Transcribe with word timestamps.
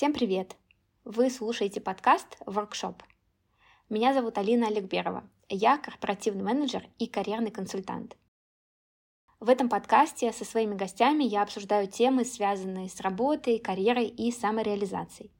Всем 0.00 0.14
привет! 0.14 0.56
Вы 1.04 1.28
слушаете 1.28 1.78
подкаст 1.78 2.38
«Воркшоп». 2.46 3.02
Меня 3.90 4.14
зовут 4.14 4.38
Алина 4.38 4.68
Олегберова. 4.68 5.28
Я 5.50 5.76
корпоративный 5.76 6.42
менеджер 6.42 6.86
и 6.98 7.06
карьерный 7.06 7.50
консультант. 7.50 8.16
В 9.40 9.50
этом 9.50 9.68
подкасте 9.68 10.32
со 10.32 10.46
своими 10.46 10.74
гостями 10.74 11.24
я 11.24 11.42
обсуждаю 11.42 11.86
темы, 11.86 12.24
связанные 12.24 12.88
с 12.88 12.98
работой, 13.02 13.58
карьерой 13.58 14.06
и 14.06 14.32
самореализацией. 14.32 15.30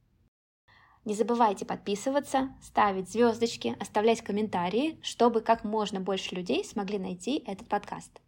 Не 1.07 1.14
забывайте 1.14 1.64
подписываться, 1.64 2.50
ставить 2.61 3.08
звездочки, 3.08 3.79
оставлять 3.81 4.21
комментарии, 4.21 4.99
чтобы 5.00 5.40
как 5.40 5.64
можно 5.64 6.00
больше 6.00 6.35
людей 6.35 6.67
смогли 6.67 6.99
найти 6.99 7.43
этот 7.46 7.67
подкаст. 7.67 8.21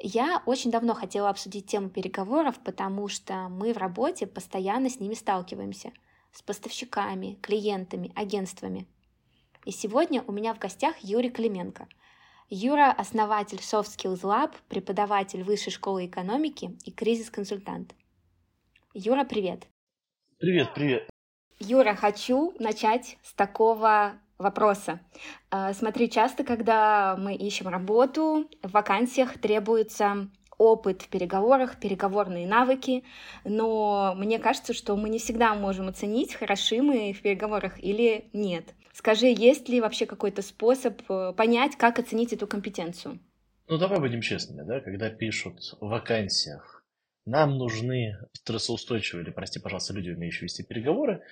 Я 0.00 0.42
очень 0.46 0.70
давно 0.70 0.94
хотела 0.94 1.30
обсудить 1.30 1.66
тему 1.66 1.88
переговоров, 1.88 2.58
потому 2.64 3.08
что 3.08 3.48
мы 3.48 3.72
в 3.72 3.78
работе 3.78 4.26
постоянно 4.26 4.90
с 4.90 5.00
ними 5.00 5.14
сталкиваемся. 5.14 5.92
С 6.32 6.42
поставщиками, 6.42 7.38
клиентами, 7.40 8.12
агентствами. 8.16 8.88
И 9.64 9.70
сегодня 9.70 10.22
у 10.26 10.32
меня 10.32 10.52
в 10.52 10.58
гостях 10.58 10.96
Юрий 10.98 11.30
Клименко. 11.30 11.88
Юра– 12.50 12.92
основатель 12.98 13.58
Soft 13.58 13.96
Skills 13.96 14.22
Lab, 14.22 14.52
преподаватель 14.68 15.42
Высшей 15.44 15.72
школы 15.72 16.06
экономики 16.06 16.76
и 16.84 16.90
кризис-консультант. 16.90 17.94
Юра, 18.92 19.24
привет! 19.24 19.66
Привет, 20.38 20.74
привет! 20.74 21.08
Юра, 21.60 21.94
хочу 21.94 22.52
начать 22.58 23.16
с 23.22 23.32
такого 23.32 24.18
вопроса. 24.38 25.00
Смотри, 25.72 26.10
часто, 26.10 26.44
когда 26.44 27.16
мы 27.16 27.34
ищем 27.34 27.68
работу, 27.68 28.48
в 28.62 28.70
вакансиях 28.72 29.38
требуется 29.38 30.28
опыт 30.58 31.02
в 31.02 31.08
переговорах, 31.08 31.78
переговорные 31.80 32.46
навыки, 32.46 33.04
но 33.44 34.14
мне 34.16 34.38
кажется, 34.38 34.72
что 34.72 34.96
мы 34.96 35.08
не 35.08 35.18
всегда 35.18 35.54
можем 35.54 35.88
оценить, 35.88 36.34
хороши 36.34 36.82
мы 36.82 37.12
в 37.12 37.22
переговорах 37.22 37.82
или 37.82 38.28
нет. 38.32 38.74
Скажи, 38.92 39.26
есть 39.26 39.68
ли 39.68 39.80
вообще 39.80 40.06
какой-то 40.06 40.42
способ 40.42 41.02
э, 41.08 41.32
понять, 41.36 41.76
как 41.76 41.98
оценить 41.98 42.32
эту 42.32 42.46
компетенцию? 42.46 43.18
Ну, 43.66 43.78
давай 43.78 43.98
будем 43.98 44.20
честными, 44.20 44.62
да, 44.62 44.80
когда 44.80 45.10
пишут 45.10 45.76
в 45.80 45.88
вакансиях, 45.88 46.84
нам 47.26 47.58
нужны 47.58 48.16
стрессоустойчивые 48.32 49.24
или, 49.24 49.32
прости, 49.32 49.58
пожалуйста, 49.58 49.94
люди, 49.94 50.10
умеющие 50.10 50.42
вести 50.42 50.62
переговоры, 50.62 51.24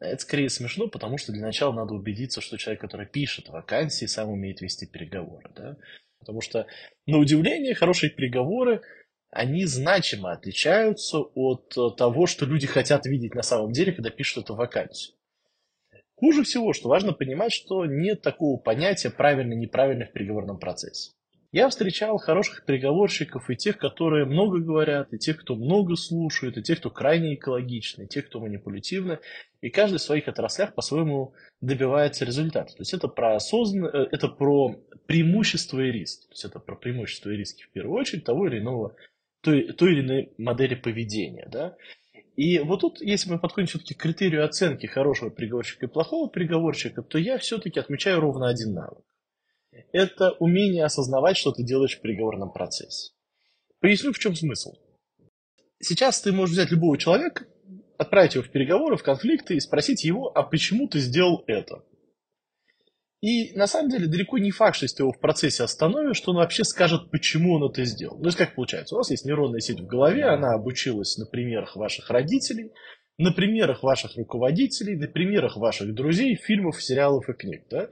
это 0.00 0.22
скорее 0.22 0.50
смешно, 0.50 0.88
потому 0.88 1.18
что 1.18 1.32
для 1.32 1.42
начала 1.42 1.72
надо 1.72 1.94
убедиться, 1.94 2.40
что 2.40 2.56
человек, 2.56 2.80
который 2.80 3.06
пишет 3.06 3.48
вакансии, 3.48 4.06
сам 4.06 4.30
умеет 4.30 4.60
вести 4.60 4.86
переговоры. 4.86 5.50
Да? 5.54 5.76
Потому 6.18 6.40
что, 6.40 6.66
на 7.06 7.18
удивление, 7.18 7.74
хорошие 7.74 8.10
переговоры, 8.10 8.82
они 9.30 9.64
значимо 9.66 10.32
отличаются 10.32 11.18
от 11.18 11.74
того, 11.96 12.26
что 12.26 12.46
люди 12.46 12.66
хотят 12.66 13.04
видеть 13.06 13.34
на 13.34 13.42
самом 13.42 13.72
деле, 13.72 13.92
когда 13.92 14.10
пишут 14.10 14.44
эту 14.44 14.54
вакансию. 14.54 15.16
Хуже 16.14 16.44
всего, 16.44 16.72
что 16.72 16.88
важно 16.88 17.12
понимать, 17.12 17.52
что 17.52 17.84
нет 17.84 18.22
такого 18.22 18.58
понятия 18.58 19.10
правильно-неправильно 19.10 20.06
в 20.06 20.12
переговорном 20.12 20.58
процессе. 20.58 21.12
Я 21.54 21.68
встречал 21.68 22.18
хороших 22.18 22.64
переговорщиков 22.64 23.48
и 23.48 23.54
тех, 23.54 23.78
которые 23.78 24.24
много 24.24 24.58
говорят, 24.58 25.14
и 25.14 25.18
тех, 25.18 25.40
кто 25.40 25.54
много 25.54 25.94
слушает, 25.94 26.58
и 26.58 26.64
тех, 26.64 26.80
кто 26.80 26.90
крайне 26.90 27.36
экологичны, 27.36 28.02
и 28.02 28.06
тех, 28.08 28.26
кто 28.26 28.40
манипулятивны. 28.40 29.20
И 29.60 29.70
каждый 29.70 29.98
в 29.98 30.02
своих 30.02 30.26
отраслях 30.26 30.74
по-своему 30.74 31.32
добивается 31.60 32.24
результата. 32.24 32.72
То 32.72 32.80
есть 32.80 32.92
это 32.92 33.06
про 33.06 33.36
осознанно, 33.36 33.86
э, 33.86 34.08
это 34.10 34.26
про 34.26 34.74
преимущества 35.06 35.78
и 35.78 35.92
риски. 35.92 36.26
То 36.26 36.32
есть 36.32 36.44
это 36.44 36.58
про 36.58 36.74
преимущества 36.74 37.30
и 37.30 37.36
риски 37.36 37.62
в 37.62 37.70
первую 37.70 38.00
очередь 38.00 38.24
того 38.24 38.48
или 38.48 38.58
иного, 38.58 38.96
той, 39.40 39.72
той 39.74 39.92
или 39.92 40.00
иной 40.00 40.32
модели 40.38 40.74
поведения. 40.74 41.48
Да? 41.52 41.76
И 42.34 42.58
вот 42.58 42.80
тут, 42.80 43.00
если 43.00 43.30
мы 43.30 43.38
подходим 43.38 43.68
все-таки 43.68 43.94
к 43.94 44.02
критерию 44.02 44.44
оценки 44.44 44.86
хорошего 44.86 45.30
переговорщика 45.30 45.86
и 45.86 45.88
плохого 45.88 46.28
переговорщика, 46.28 47.02
то 47.02 47.16
я 47.16 47.38
все-таки 47.38 47.78
отмечаю 47.78 48.18
ровно 48.18 48.48
один 48.48 48.74
навык 48.74 49.04
это 49.92 50.32
умение 50.32 50.84
осознавать, 50.84 51.36
что 51.36 51.52
ты 51.52 51.62
делаешь 51.62 51.96
в 51.96 52.00
переговорном 52.00 52.52
процессе. 52.52 53.12
Поясню, 53.80 54.12
в 54.12 54.18
чем 54.18 54.34
смысл. 54.34 54.74
Сейчас 55.80 56.20
ты 56.20 56.32
можешь 56.32 56.54
взять 56.54 56.70
любого 56.70 56.96
человека, 56.96 57.46
отправить 57.98 58.34
его 58.34 58.44
в 58.44 58.50
переговоры, 58.50 58.96
в 58.96 59.02
конфликты 59.02 59.56
и 59.56 59.60
спросить 59.60 60.04
его, 60.04 60.30
а 60.34 60.42
почему 60.42 60.88
ты 60.88 60.98
сделал 60.98 61.44
это? 61.46 61.84
И 63.20 63.52
на 63.56 63.66
самом 63.66 63.90
деле 63.90 64.06
далеко 64.06 64.36
не 64.36 64.50
факт, 64.50 64.76
что 64.76 64.84
если 64.84 64.98
ты 64.98 65.02
его 65.02 65.12
в 65.12 65.18
процессе 65.18 65.62
остановишь, 65.62 66.18
что 66.18 66.32
он 66.32 66.36
вообще 66.36 66.62
скажет, 66.62 67.10
почему 67.10 67.54
он 67.54 67.70
это 67.70 67.82
сделал. 67.84 68.18
Ну, 68.18 68.26
есть 68.26 68.36
как 68.36 68.54
получается? 68.54 68.94
У 68.94 68.98
вас 68.98 69.10
есть 69.10 69.24
нейронная 69.24 69.60
сеть 69.60 69.80
в 69.80 69.86
голове, 69.86 70.24
она 70.24 70.52
обучилась 70.52 71.16
на 71.16 71.24
примерах 71.24 71.74
ваших 71.74 72.10
родителей, 72.10 72.72
на 73.16 73.32
примерах 73.32 73.82
ваших 73.82 74.16
руководителей, 74.16 74.96
на 74.96 75.08
примерах 75.08 75.56
ваших 75.56 75.94
друзей, 75.94 76.36
фильмов, 76.36 76.82
сериалов 76.82 77.28
и 77.30 77.32
книг. 77.32 77.64
Да? 77.70 77.88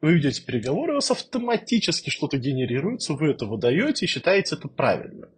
Вы 0.00 0.14
ведете 0.14 0.42
переговоры, 0.42 0.92
у 0.92 0.94
вас 0.96 1.10
автоматически 1.10 2.10
что-то 2.10 2.38
генерируется, 2.38 3.14
вы 3.14 3.30
это 3.30 3.46
выдаете 3.46 4.06
и 4.06 4.08
считаете 4.08 4.54
это 4.54 4.68
правильно. 4.68 5.28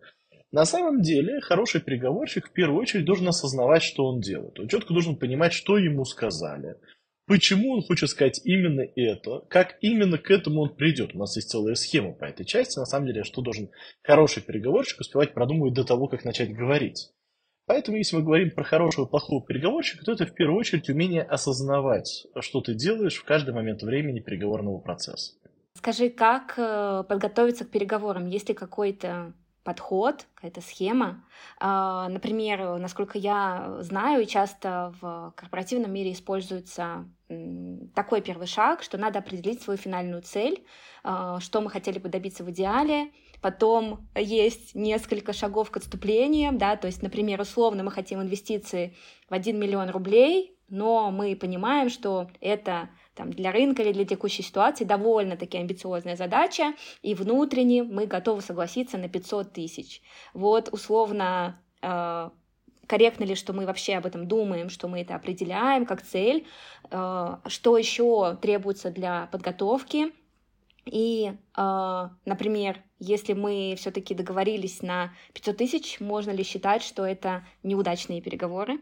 На 0.53 0.66
самом 0.66 1.00
деле, 1.00 1.41
хороший 1.41 1.81
переговорщик 1.81 2.48
в 2.48 2.53
первую 2.53 2.82
очередь 2.82 3.06
должен 3.06 3.28
осознавать, 3.28 3.82
что 3.82 4.04
он 4.04 4.21
делает. 4.21 4.59
Он 4.59 4.69
четко 4.69 4.93
должен 4.93 5.16
понимать, 5.16 5.54
что 5.54 5.78
ему 5.78 6.04
сказали, 6.04 6.76
почему 7.26 7.75
он 7.75 7.82
хочет 7.82 8.10
сказать 8.10 8.41
именно 8.44 8.84
это, 8.97 9.44
как 9.48 9.78
именно 9.81 10.19
к 10.19 10.31
этому 10.31 10.62
он 10.62 10.75
придет. 10.75 11.15
У 11.15 11.19
нас 11.19 11.37
есть 11.37 11.48
целая 11.48 11.75
схема 11.75 12.12
по 12.12 12.25
этой 12.25 12.44
части. 12.44 12.78
На 12.78 12.84
самом 12.84 13.06
деле, 13.06 13.22
что 13.22 13.41
должен 13.41 13.71
хороший 14.03 14.42
переговорщик 14.42 15.00
успевать 15.00 15.32
продумывать 15.32 15.75
до 15.75 15.84
того, 15.84 16.09
как 16.09 16.25
начать 16.25 16.53
говорить. 16.53 17.12
Поэтому, 17.66 17.98
если 17.98 18.16
мы 18.16 18.22
говорим 18.22 18.50
про 18.50 18.65
хорошего 18.65 19.06
и 19.06 19.09
плохого 19.09 19.44
переговорщика, 19.44 20.04
то 20.04 20.12
это 20.12 20.26
в 20.26 20.34
первую 20.34 20.59
очередь 20.59 20.88
умение 20.88 21.22
осознавать, 21.22 22.26
что 22.41 22.60
ты 22.60 22.75
делаешь 22.75 23.16
в 23.16 23.25
каждый 23.25 23.54
момент 23.54 23.82
времени 23.82 24.21
переговорного 24.21 24.78
процесса. 24.78 25.34
Скажи, 25.75 26.10
как 26.10 26.54
э, 26.56 27.04
подготовиться 27.09 27.65
к 27.65 27.71
переговорам? 27.71 28.26
Есть 28.26 28.48
ли 28.48 28.54
какой-то 28.54 29.32
подход, 29.62 30.26
какая-то 30.34 30.60
схема. 30.62 31.25
А, 31.59 32.09
например, 32.09 32.78
насколько 32.78 33.19
я 33.19 33.77
знаю, 33.81 34.25
часто 34.27 34.94
в 35.00 35.32
корпоративном 35.37 35.92
мире 35.92 36.12
используется 36.12 37.04
такой 37.94 38.22
первый 38.22 38.47
шаг, 38.47 38.82
что 38.82 38.98
надо 38.98 39.19
определить 39.19 39.62
свою 39.62 39.78
финальную 39.78 40.22
цель, 40.22 40.65
а, 41.04 41.41
что 41.41 41.60
мы 41.60 41.71
хотели 41.71 41.98
бы 41.98 42.09
добиться 42.09 42.42
в 42.42 42.50
идеале, 42.50 43.10
Потом 43.40 44.08
есть 44.14 44.74
несколько 44.74 45.32
шагов 45.32 45.70
к 45.70 45.78
отступлениям, 45.78 46.58
да, 46.58 46.76
то 46.76 46.86
есть, 46.86 47.02
например, 47.02 47.40
условно 47.40 47.82
мы 47.82 47.90
хотим 47.90 48.20
инвестиции 48.20 48.94
в 49.28 49.34
1 49.34 49.58
миллион 49.58 49.90
рублей, 49.90 50.56
но 50.68 51.10
мы 51.10 51.34
понимаем, 51.34 51.90
что 51.90 52.30
это 52.40 52.90
там, 53.14 53.30
для 53.30 53.50
рынка 53.50 53.82
или 53.82 53.92
для 53.92 54.04
текущей 54.04 54.42
ситуации 54.42 54.84
довольно-таки 54.84 55.58
амбициозная 55.58 56.16
задача, 56.16 56.74
и 57.02 57.14
внутренне 57.14 57.82
мы 57.82 58.06
готовы 58.06 58.40
согласиться 58.40 58.96
на 58.96 59.08
500 59.08 59.52
тысяч. 59.52 60.00
Вот 60.32 60.68
условно 60.72 61.60
э, 61.82 62.30
корректно 62.86 63.24
ли, 63.24 63.34
что 63.34 63.52
мы 63.52 63.66
вообще 63.66 63.94
об 63.94 64.06
этом 64.06 64.26
думаем, 64.28 64.68
что 64.68 64.86
мы 64.86 65.00
это 65.00 65.16
определяем 65.16 65.86
как 65.86 66.02
цель, 66.02 66.46
э, 66.90 67.36
что 67.46 67.76
еще 67.76 68.36
требуется 68.40 68.90
для 68.90 69.28
подготовки, 69.32 70.12
и, 70.84 71.32
э, 71.56 72.08
например, 72.24 72.82
если 72.98 73.32
мы 73.32 73.74
все-таки 73.76 74.14
договорились 74.14 74.82
на 74.82 75.12
500 75.34 75.56
тысяч, 75.56 76.00
можно 76.00 76.30
ли 76.30 76.42
считать, 76.42 76.82
что 76.82 77.04
это 77.04 77.46
неудачные 77.62 78.20
переговоры? 78.20 78.80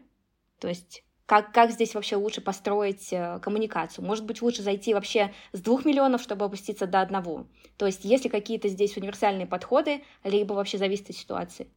То 0.59 0.67
есть 0.67 1.03
как, 1.29 1.53
как 1.53 1.69
здесь 1.71 1.93
вообще 1.93 2.15
лучше 2.15 2.41
построить 2.41 3.13
э, 3.13 3.39
коммуникацию? 3.41 4.03
Может 4.03 4.25
быть, 4.25 4.41
лучше 4.41 4.63
зайти 4.63 4.95
вообще 4.95 5.31
с 5.53 5.61
двух 5.61 5.85
миллионов, 5.85 6.21
чтобы 6.21 6.45
опуститься 6.45 6.87
до 6.87 7.01
одного? 7.01 7.45
То 7.77 7.85
есть 7.85 8.03
есть 8.03 8.23
ли 8.23 8.31
какие-то 8.31 8.67
здесь 8.67 8.97
универсальные 8.97 9.45
подходы, 9.45 10.01
либо 10.23 10.53
вообще 10.53 10.79
зависит 10.79 11.11
от 11.11 11.15
ситуации? 11.15 11.67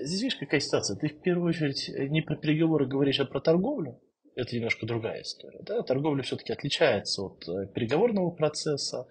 Здесь 0.00 0.22
видишь, 0.22 0.38
какая 0.38 0.60
ситуация. 0.60 0.96
Ты 0.96 1.08
в 1.08 1.20
первую 1.20 1.48
очередь 1.48 1.90
не 2.10 2.22
про 2.22 2.36
переговоры 2.36 2.86
говоришь, 2.86 3.18
а 3.18 3.24
про 3.24 3.40
торговлю. 3.40 4.00
Это 4.36 4.54
немножко 4.54 4.86
другая 4.86 5.22
история. 5.22 5.60
Да? 5.62 5.82
Торговля 5.82 6.22
все-таки 6.22 6.52
отличается 6.52 7.22
от 7.22 7.48
э, 7.48 7.66
переговорного 7.72 8.30
процесса 8.30 9.06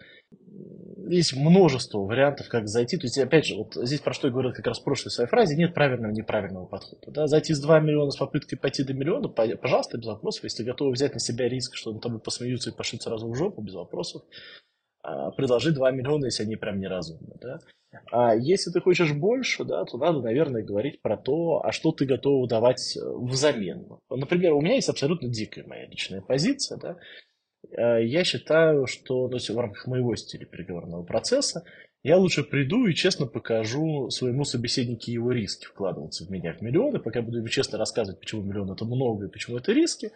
есть 1.09 1.35
множество 1.35 1.99
вариантов, 1.99 2.47
как 2.49 2.67
зайти. 2.67 2.97
То 2.97 3.05
есть, 3.05 3.17
опять 3.17 3.45
же, 3.45 3.55
вот 3.55 3.75
здесь 3.75 3.99
про 3.99 4.13
что 4.13 4.27
я 4.27 4.31
говорил 4.31 4.53
как 4.53 4.65
раз 4.67 4.79
в 4.79 4.83
прошлой 4.83 5.09
своей 5.09 5.29
фразе, 5.29 5.55
нет 5.55 5.73
правильного 5.73 6.11
и 6.11 6.15
неправильного 6.15 6.65
подхода. 6.65 7.11
Да? 7.11 7.27
Зайти 7.27 7.53
с 7.53 7.59
2 7.59 7.79
миллиона 7.79 8.11
с 8.11 8.17
попыткой 8.17 8.57
пойти 8.57 8.83
до 8.83 8.93
миллиона, 8.93 9.27
пожалуйста, 9.27 9.97
без 9.97 10.07
вопросов. 10.07 10.43
Если 10.43 10.63
готовы 10.63 10.91
взять 10.91 11.13
на 11.13 11.19
себя 11.19 11.49
риск, 11.49 11.75
что 11.75 11.91
над 11.91 12.01
тобой 12.01 12.19
посмеются 12.19 12.69
и 12.69 12.73
пошлют 12.73 13.03
сразу 13.03 13.29
в 13.29 13.35
жопу, 13.35 13.61
без 13.61 13.73
вопросов. 13.73 14.23
А, 15.03 15.31
предложи 15.31 15.71
2 15.71 15.91
миллиона, 15.91 16.25
если 16.25 16.44
они 16.44 16.55
прям 16.55 16.79
неразумны. 16.79 17.35
Да? 17.41 17.59
А 18.11 18.35
если 18.35 18.71
ты 18.71 18.81
хочешь 18.81 19.13
больше, 19.13 19.63
да, 19.63 19.85
то 19.85 19.97
надо, 19.97 20.21
наверное, 20.21 20.63
говорить 20.63 21.01
про 21.01 21.17
то, 21.17 21.61
а 21.63 21.71
что 21.71 21.91
ты 21.91 22.05
готов 22.05 22.47
давать 22.47 22.97
э, 22.97 23.01
взамен. 23.03 23.85
Например, 24.09 24.53
у 24.53 24.61
меня 24.61 24.75
есть 24.75 24.89
абсолютно 24.89 25.29
дикая 25.29 25.65
моя 25.67 25.85
личная 25.85 26.21
позиция, 26.21 26.79
да, 26.79 26.97
Э, 27.71 28.03
я 28.03 28.23
считаю, 28.23 28.88
что 28.88 29.27
ну, 29.27 29.38
в 29.38 29.57
рамках 29.57 29.88
моего 29.88 30.15
стиля 30.15 30.45
переговорного 30.45 31.03
процесса 31.03 31.63
я 32.03 32.17
лучше 32.17 32.44
приду 32.44 32.85
и 32.85 32.94
честно 32.94 33.27
покажу 33.27 34.09
своему 34.09 34.44
собеседнику 34.44 35.09
его 35.09 35.31
риски 35.31 35.65
вкладываться 35.65 36.25
в 36.25 36.29
меня 36.29 36.53
в 36.53 36.61
миллионы, 36.61 37.00
пока 37.00 37.21
буду 37.21 37.38
ему 37.38 37.47
честно 37.47 37.77
рассказывать, 37.77 38.19
почему 38.19 38.44
миллион 38.44 38.71
это 38.71 38.83
много 38.85 39.25
и 39.25 39.29
почему 39.29 39.57
это 39.57 39.71
риски, 39.71 40.11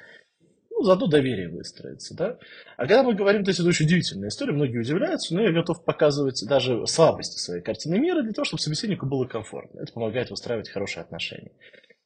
ну, 0.78 0.84
зато 0.84 1.08
доверие 1.08 1.50
выстроится, 1.50 2.16
да. 2.16 2.38
А 2.76 2.82
когда 2.82 3.04
мы 3.04 3.16
говорим, 3.16 3.44
то 3.44 3.50
есть 3.50 3.60
это 3.60 3.70
очень 3.70 3.86
удивительная 3.86 4.30
история, 4.30 4.54
многие 4.54 4.78
удивляются, 4.78 5.34
но 5.34 5.42
я 5.42 5.52
готов 5.52 5.84
показывать 5.84 6.44
даже 6.48 6.86
слабости 6.86 7.40
своей 7.40 7.64
картины 7.64 7.98
мира 7.98 8.22
для 8.22 8.32
того, 8.32 8.46
чтобы 8.46 8.62
собеседнику 8.62 9.08
было 9.08 9.26
комфортно. 9.26 9.80
Это 9.80 9.92
помогает 9.92 10.30
выстраивать 10.30 10.70
хорошие 10.70 11.02
отношения. 11.02 11.52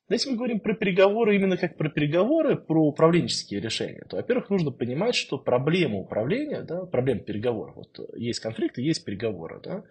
Но 0.08 0.16
если 0.16 0.30
мы 0.30 0.38
говорим 0.38 0.60
про 0.60 0.74
переговоры 0.74 1.36
именно 1.36 1.58
как 1.58 1.78
про 1.78 1.90
переговоры, 1.90 2.56
про 2.58 2.86
управленческие 2.88 3.62
решения, 3.62 4.06
то, 4.10 4.18
во-первых, 4.18 4.50
нужно 4.50 4.72
понимать, 4.72 5.16
что 5.16 5.38
проблема 5.38 5.98
управления, 5.98 6.62
да, 6.64 6.86
проблема 6.86 7.22
переговоров, 7.22 7.76
вот 7.76 8.00
есть 8.16 8.40
конфликты, 8.40 8.82
есть 8.82 9.06
переговоры, 9.06 9.62
да, 9.64 9.84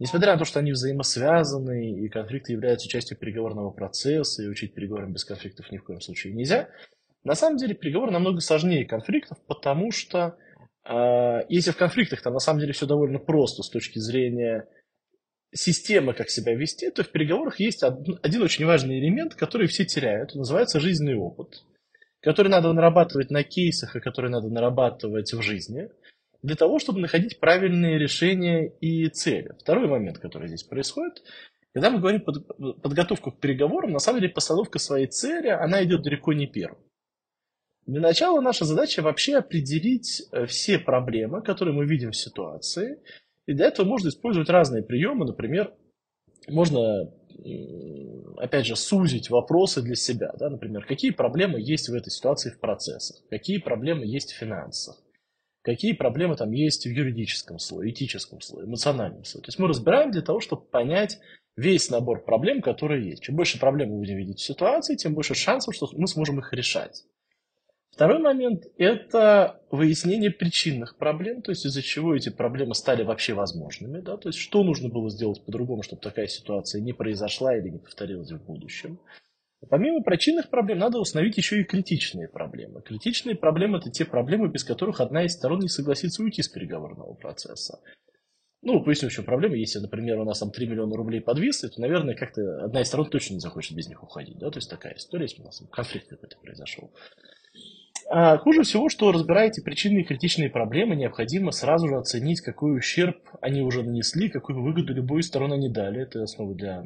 Несмотря 0.00 0.34
на 0.34 0.38
то, 0.38 0.44
что 0.44 0.60
они 0.60 0.70
взаимосвязаны, 0.70 2.04
и 2.04 2.08
конфликты 2.08 2.52
являются 2.52 2.88
частью 2.88 3.16
переговорного 3.18 3.70
процесса, 3.70 4.44
и 4.44 4.46
учить 4.46 4.72
переговорам 4.72 5.12
без 5.12 5.24
конфликтов 5.24 5.72
ни 5.72 5.78
в 5.78 5.82
коем 5.82 6.00
случае 6.00 6.34
нельзя, 6.34 6.68
на 7.28 7.34
самом 7.34 7.58
деле 7.58 7.74
переговоры 7.74 8.10
намного 8.10 8.40
сложнее 8.40 8.86
конфликтов, 8.86 9.36
потому 9.46 9.92
что 9.92 10.38
э, 10.88 11.40
если 11.50 11.72
в 11.72 11.76
конфликтах 11.76 12.22
там 12.22 12.32
на 12.32 12.38
самом 12.38 12.60
деле 12.60 12.72
все 12.72 12.86
довольно 12.86 13.18
просто 13.18 13.62
с 13.62 13.68
точки 13.68 13.98
зрения 13.98 14.66
системы, 15.52 16.14
как 16.14 16.30
себя 16.30 16.54
вести, 16.54 16.90
то 16.90 17.04
в 17.04 17.10
переговорах 17.10 17.60
есть 17.60 17.82
один 17.82 18.42
очень 18.42 18.64
важный 18.64 18.98
элемент, 18.98 19.34
который 19.34 19.66
все 19.66 19.84
теряют. 19.84 20.34
называется 20.34 20.80
жизненный 20.80 21.16
опыт, 21.16 21.64
который 22.22 22.48
надо 22.48 22.72
нарабатывать 22.72 23.30
на 23.30 23.44
кейсах 23.44 23.94
и 23.94 24.00
который 24.00 24.30
надо 24.30 24.48
нарабатывать 24.48 25.30
в 25.34 25.42
жизни 25.42 25.90
для 26.42 26.56
того, 26.56 26.78
чтобы 26.78 27.00
находить 27.00 27.40
правильные 27.40 27.98
решения 27.98 28.72
и 28.80 29.08
цели. 29.08 29.52
Второй 29.60 29.86
момент, 29.86 30.18
который 30.18 30.48
здесь 30.48 30.62
происходит, 30.62 31.22
когда 31.74 31.90
мы 31.90 31.98
говорим 32.00 32.22
под 32.22 32.46
подготовку 32.80 33.32
к 33.32 33.38
переговорам, 33.38 33.92
на 33.92 33.98
самом 33.98 34.20
деле 34.20 34.32
постановка 34.32 34.78
своей 34.78 35.08
цели, 35.08 35.48
она 35.48 35.84
идет 35.84 36.00
далеко 36.00 36.32
не 36.32 36.46
первой. 36.46 36.87
Для 37.88 38.02
начала 38.02 38.42
наша 38.42 38.66
задача 38.66 39.00
вообще 39.00 39.38
определить 39.38 40.22
э, 40.30 40.44
все 40.44 40.78
проблемы, 40.78 41.40
которые 41.40 41.74
мы 41.74 41.86
видим 41.86 42.10
в 42.10 42.16
ситуации, 42.16 43.00
и 43.46 43.54
для 43.54 43.68
этого 43.68 43.86
можно 43.86 44.08
использовать 44.08 44.50
разные 44.50 44.82
приемы. 44.82 45.24
Например, 45.24 45.72
можно, 46.48 47.10
опять 48.36 48.66
же, 48.66 48.76
сузить 48.76 49.30
вопросы 49.30 49.80
для 49.80 49.94
себя. 49.94 50.34
Да? 50.38 50.50
Например, 50.50 50.84
какие 50.84 51.12
проблемы 51.12 51.62
есть 51.62 51.88
в 51.88 51.94
этой 51.94 52.10
ситуации 52.10 52.50
в 52.50 52.60
процессах, 52.60 53.26
какие 53.30 53.56
проблемы 53.56 54.04
есть 54.04 54.32
в 54.32 54.36
финансах, 54.36 55.02
какие 55.62 55.94
проблемы 55.94 56.36
там 56.36 56.52
есть 56.52 56.84
в 56.84 56.90
юридическом 56.90 57.58
слое, 57.58 57.90
этическом 57.90 58.42
слое, 58.42 58.66
эмоциональном 58.66 59.24
слое. 59.24 59.42
То 59.44 59.48
есть 59.48 59.58
мы 59.58 59.66
разбираем 59.66 60.10
для 60.10 60.20
того, 60.20 60.40
чтобы 60.40 60.66
понять 60.66 61.18
весь 61.56 61.88
набор 61.88 62.22
проблем, 62.22 62.60
которые 62.60 63.08
есть. 63.08 63.22
Чем 63.22 63.36
больше 63.36 63.58
проблем 63.58 63.92
мы 63.92 64.00
будем 64.00 64.18
видеть 64.18 64.40
в 64.40 64.44
ситуации, 64.44 64.94
тем 64.94 65.14
больше 65.14 65.34
шансов, 65.34 65.74
что 65.74 65.88
мы 65.92 66.06
сможем 66.06 66.38
их 66.38 66.52
решать. 66.52 67.04
Второй 67.90 68.20
момент– 68.20 68.64
это 68.78 69.60
выяснение 69.70 70.30
причинных 70.30 70.96
проблем, 70.96 71.42
то 71.42 71.50
есть 71.50 71.66
из-за 71.66 71.82
чего 71.82 72.14
эти 72.14 72.28
проблемы 72.28 72.74
стали 72.74 73.02
вообще 73.02 73.34
возможными, 73.34 74.00
да, 74.00 74.16
то 74.16 74.28
есть 74.28 74.38
что 74.38 74.62
нужно 74.62 74.88
было 74.88 75.10
сделать 75.10 75.44
по-другому, 75.44 75.82
чтобы 75.82 76.00
такая 76.00 76.28
ситуация 76.28 76.80
не 76.80 76.92
произошла 76.92 77.56
или 77.56 77.70
не 77.70 77.78
повторилась 77.78 78.30
в 78.30 78.44
будущем. 78.44 79.00
Помимо 79.68 80.02
причинных 80.02 80.50
проблем, 80.50 80.78
надо 80.78 81.00
установить 81.00 81.36
еще 81.36 81.60
и 81.60 81.64
критичные 81.64 82.28
проблемы. 82.28 82.80
Критичные 82.80 83.34
проблемы– 83.34 83.78
это 83.78 83.90
те 83.90 84.04
проблемы, 84.04 84.48
без 84.48 84.62
которых 84.62 85.00
одна 85.00 85.24
из 85.24 85.32
сторон 85.32 85.58
не 85.58 85.68
согласится 85.68 86.22
уйти 86.22 86.42
с 86.42 86.48
переговорного 86.48 87.14
процесса. 87.14 87.80
Ну, 88.62 88.82
поясню, 88.82 89.08
в 89.08 89.12
чем 89.12 89.24
проблема. 89.24 89.56
Если, 89.56 89.80
например, 89.80 90.18
у 90.18 90.24
нас 90.24 90.38
там 90.38 90.50
3 90.50 90.66
миллиона 90.66 90.96
рублей 90.96 91.20
подвисли, 91.20 91.68
то, 91.68 91.80
наверное, 91.80 92.14
как-то 92.14 92.64
одна 92.64 92.82
из 92.82 92.88
сторон 92.88 93.10
точно 93.10 93.34
не 93.34 93.40
захочет 93.40 93.76
без 93.76 93.88
них 93.88 94.02
уходить. 94.02 94.38
Да? 94.38 94.50
То 94.50 94.58
есть 94.58 94.70
такая 94.70 94.94
история, 94.94 95.24
если 95.24 95.42
у 95.42 95.44
нас 95.44 95.62
конфликт 95.72 96.08
какой-то 96.08 96.36
произошел. 96.38 96.92
А 98.10 98.38
хуже 98.38 98.62
всего, 98.62 98.88
что 98.88 99.12
разбирая 99.12 99.48
эти 99.48 99.60
причины 99.60 100.00
и 100.00 100.04
критичные 100.04 100.48
проблемы, 100.48 100.96
необходимо 100.96 101.52
сразу 101.52 101.88
же 101.88 101.96
оценить, 101.96 102.40
какой 102.40 102.78
ущерб 102.78 103.18
они 103.42 103.60
уже 103.60 103.82
нанесли, 103.82 104.30
какую 104.30 104.62
выгоду 104.62 104.94
любой 104.94 105.20
из 105.20 105.26
сторон 105.26 105.52
они 105.52 105.68
дали. 105.68 106.02
Это 106.02 106.22
основа 106.22 106.54
для 106.54 106.84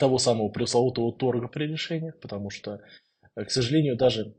того 0.00 0.18
самого 0.18 0.48
пресловутого 0.48 1.12
торга 1.12 1.46
при 1.46 1.66
решениях, 1.66 2.18
потому 2.18 2.50
что, 2.50 2.80
э, 3.36 3.44
к 3.44 3.50
сожалению, 3.52 3.96
даже 3.96 4.34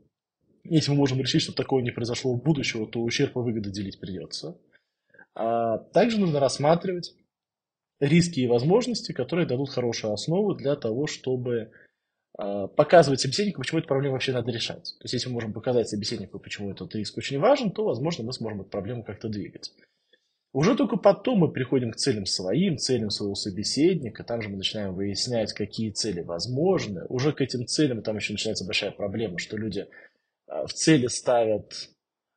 если 0.64 0.90
мы 0.90 0.98
можем 0.98 1.20
решить, 1.20 1.40
что 1.40 1.54
такое 1.54 1.82
не 1.82 1.90
произошло 1.90 2.34
в 2.34 2.42
будущем, 2.42 2.86
то 2.86 3.00
ущерб 3.00 3.36
и 3.36 3.40
выгоды 3.40 3.70
делить 3.70 3.98
придется. 3.98 4.58
А 5.34 5.78
также 5.78 6.20
нужно 6.20 6.38
рассматривать 6.38 7.14
риски 7.98 8.40
и 8.40 8.46
возможности, 8.46 9.12
которые 9.12 9.46
дадут 9.46 9.70
хорошую 9.70 10.12
основу 10.12 10.54
для 10.54 10.76
того, 10.76 11.06
чтобы 11.06 11.70
показывать 12.36 13.20
собеседнику, 13.20 13.60
почему 13.60 13.78
эту 13.78 13.88
проблему 13.88 14.14
вообще 14.14 14.32
надо 14.32 14.50
решать. 14.50 14.94
То 14.98 15.04
есть, 15.04 15.14
если 15.14 15.28
мы 15.28 15.34
можем 15.34 15.52
показать 15.52 15.88
собеседнику, 15.88 16.38
почему 16.38 16.70
этот 16.70 16.94
риск 16.94 17.16
очень 17.16 17.38
важен, 17.38 17.70
то, 17.70 17.84
возможно, 17.84 18.24
мы 18.24 18.32
сможем 18.32 18.62
эту 18.62 18.70
проблему 18.70 19.04
как-то 19.04 19.28
двигать. 19.28 19.72
Уже 20.54 20.76
только 20.76 20.96
потом 20.96 21.40
мы 21.40 21.50
приходим 21.50 21.90
к 21.90 21.96
целям 21.96 22.26
своим, 22.26 22.78
целям 22.78 23.10
своего 23.10 23.34
собеседника, 23.34 24.22
там 24.22 24.40
же 24.40 24.48
мы 24.48 24.56
начинаем 24.56 24.94
выяснять, 24.94 25.52
какие 25.52 25.90
цели 25.90 26.20
возможны. 26.20 27.04
Уже 27.08 27.32
к 27.32 27.40
этим 27.40 27.66
целям 27.66 28.02
там 28.02 28.16
еще 28.16 28.32
начинается 28.34 28.64
большая 28.64 28.92
проблема, 28.92 29.40
что 29.40 29.56
люди 29.56 29.88
а, 30.46 30.64
в 30.66 30.72
цели 30.72 31.08
ставят 31.08 31.90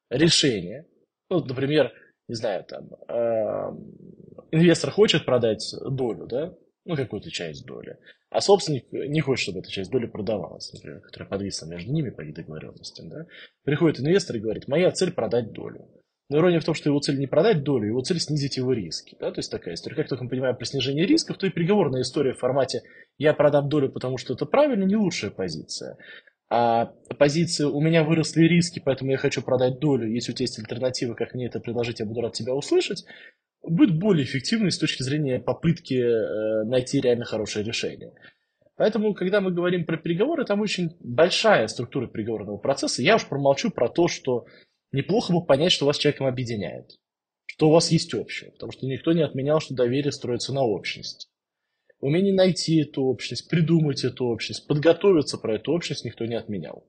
решение. 0.10 0.88
Ну, 1.30 1.44
например, 1.44 1.94
не 2.28 2.34
знаю, 2.34 2.64
там, 2.64 2.90
э, 3.08 3.72
инвестор 4.52 4.90
хочет 4.90 5.24
продать 5.24 5.76
долю, 5.88 6.26
да, 6.26 6.56
ну, 6.88 6.96
какую-то 6.96 7.30
часть 7.30 7.66
доли. 7.66 7.98
А 8.30 8.42
собственник 8.42 8.92
не 8.92 9.22
хочет, 9.22 9.44
чтобы 9.44 9.60
эта 9.60 9.70
часть 9.70 9.92
доли 9.92 10.06
продавалась, 10.06 10.72
например, 10.74 11.02
которая 11.02 11.30
подвисла 11.30 11.68
между 11.68 11.92
ними 11.92 12.10
по 12.10 12.22
их 12.22 12.34
договоренностям. 12.34 13.10
Да? 13.10 13.26
Приходит 13.64 14.00
инвестор 14.00 14.38
и 14.38 14.40
говорит, 14.40 14.68
моя 14.68 14.92
цель 14.92 15.12
продать 15.12 15.52
долю. 15.52 15.88
Но 16.30 16.40
ирония 16.40 16.60
в 16.60 16.66
том, 16.66 16.74
что 16.74 16.90
его 16.90 17.00
цель 17.00 17.20
не 17.20 17.28
продать 17.28 17.64
долю, 17.64 17.88
его 17.88 18.02
цель 18.02 18.20
снизить 18.20 18.58
его 18.58 18.74
риски. 18.74 19.16
Да? 19.20 19.32
То 19.32 19.40
есть 19.40 19.52
такая 19.52 19.76
история. 19.76 19.96
Как 19.96 20.10
только 20.10 20.24
мы 20.24 20.30
понимаем 20.30 20.56
при 20.56 20.66
снижении 20.66 21.04
рисков, 21.04 21.38
то 21.38 21.48
и 21.48 21.50
переговорная 21.50 22.02
история 22.02 22.34
в 22.34 22.40
формате 22.40 22.84
«я 23.18 23.34
продам 23.34 23.70
долю, 23.70 23.90
потому 23.90 24.18
что 24.18 24.34
это 24.34 24.46
правильно» 24.46 24.84
не 24.84 24.96
лучшая 24.96 25.32
позиция. 25.32 25.98
А 26.50 26.94
позиция 27.20 27.68
«у 27.68 27.82
меня 27.82 28.04
выросли 28.04 28.44
риски, 28.44 28.82
поэтому 28.84 29.12
я 29.12 29.18
хочу 29.18 29.42
продать 29.42 29.80
долю, 29.80 30.10
если 30.10 30.32
у 30.32 30.36
тебя 30.36 30.44
есть 30.46 30.60
альтернатива, 30.60 31.14
как 31.14 31.34
мне 31.34 31.48
это 31.48 31.60
предложить, 31.60 32.00
я 32.00 32.06
буду 32.06 32.22
рад 32.22 32.34
тебя 32.34 32.54
услышать», 32.54 33.04
будет 33.64 33.98
более 34.00 34.26
эффективной 34.26 34.72
с 34.72 34.78
точки 34.78 35.04
зрения 35.04 35.40
попытки 35.40 35.96
э, 35.96 36.64
найти 36.64 37.02
реально 37.02 37.26
хорошее 37.26 37.66
решение. 37.66 38.14
Поэтому, 38.76 39.14
когда 39.14 39.42
мы 39.42 39.52
говорим 39.52 39.86
про 39.86 39.98
переговоры, 39.98 40.46
там 40.46 40.62
очень 40.62 40.96
большая 41.00 41.68
структура 41.68 42.08
переговорного 42.08 42.58
процесса. 42.58 43.02
Я 43.02 43.16
уж 43.16 43.28
промолчу 43.28 43.72
про 43.72 43.90
то, 43.90 44.08
что 44.08 44.46
неплохо 44.92 45.34
бы 45.34 45.46
понять, 45.46 45.72
что 45.72 45.86
вас 45.86 45.98
человеком 45.98 46.28
объединяет, 46.28 46.92
что 47.46 47.70
у 47.70 47.72
вас 47.72 47.92
есть 47.92 48.14
общее, 48.14 48.52
потому 48.52 48.72
что 48.72 48.86
никто 48.86 49.14
не 49.14 49.24
отменял, 49.24 49.60
что 49.60 49.74
доверие 49.74 50.12
строится 50.12 50.54
на 50.54 50.62
общности. 50.62 51.28
Умение 52.00 52.34
найти 52.34 52.82
эту 52.82 53.04
общность, 53.04 53.50
придумать 53.50 54.04
эту 54.04 54.26
общность, 54.26 54.68
подготовиться 54.68 55.38
про 55.38 55.56
эту 55.56 55.72
общность 55.72 56.06
никто 56.06 56.26
не 56.26 56.36
отменял. 56.36 56.86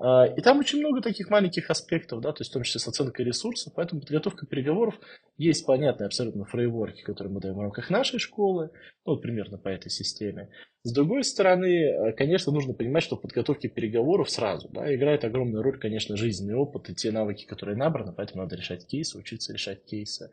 А, 0.00 0.26
и 0.26 0.40
там 0.40 0.58
очень 0.60 0.78
много 0.78 1.00
таких 1.00 1.28
маленьких 1.28 1.70
аспектов, 1.70 2.20
да, 2.20 2.32
то 2.32 2.42
есть 2.42 2.50
в 2.50 2.54
том 2.54 2.62
числе 2.62 2.80
с 2.80 2.86
оценкой 2.86 3.24
ресурсов, 3.24 3.72
поэтому 3.74 4.00
подготовка 4.00 4.46
переговоров 4.46 4.94
есть 5.36 5.66
понятные 5.66 6.06
абсолютно 6.06 6.44
фрейворки, 6.44 7.02
которые 7.02 7.32
мы 7.32 7.40
даем 7.40 7.56
в 7.56 7.60
рамках 7.60 7.90
нашей 7.90 8.20
школы, 8.20 8.70
ну, 9.04 9.14
вот 9.14 9.22
примерно 9.22 9.58
по 9.58 9.68
этой 9.68 9.90
системе. 9.90 10.50
С 10.84 10.92
другой 10.92 11.24
стороны, 11.24 11.66
э, 11.66 12.12
конечно, 12.12 12.52
нужно 12.52 12.74
понимать, 12.74 13.02
что 13.02 13.16
в 13.16 13.22
подготовке 13.22 13.68
переговоров 13.68 14.30
сразу 14.30 14.68
да, 14.68 14.94
играет 14.94 15.24
огромную 15.24 15.64
роль, 15.64 15.80
конечно, 15.80 16.16
жизненный 16.16 16.54
опыт 16.54 16.88
и 16.90 16.94
те 16.94 17.10
навыки, 17.10 17.44
которые 17.44 17.76
набраны, 17.76 18.12
поэтому 18.12 18.44
надо 18.44 18.54
решать 18.54 18.86
кейсы, 18.86 19.18
учиться 19.18 19.52
решать 19.52 19.84
кейсы 19.84 20.30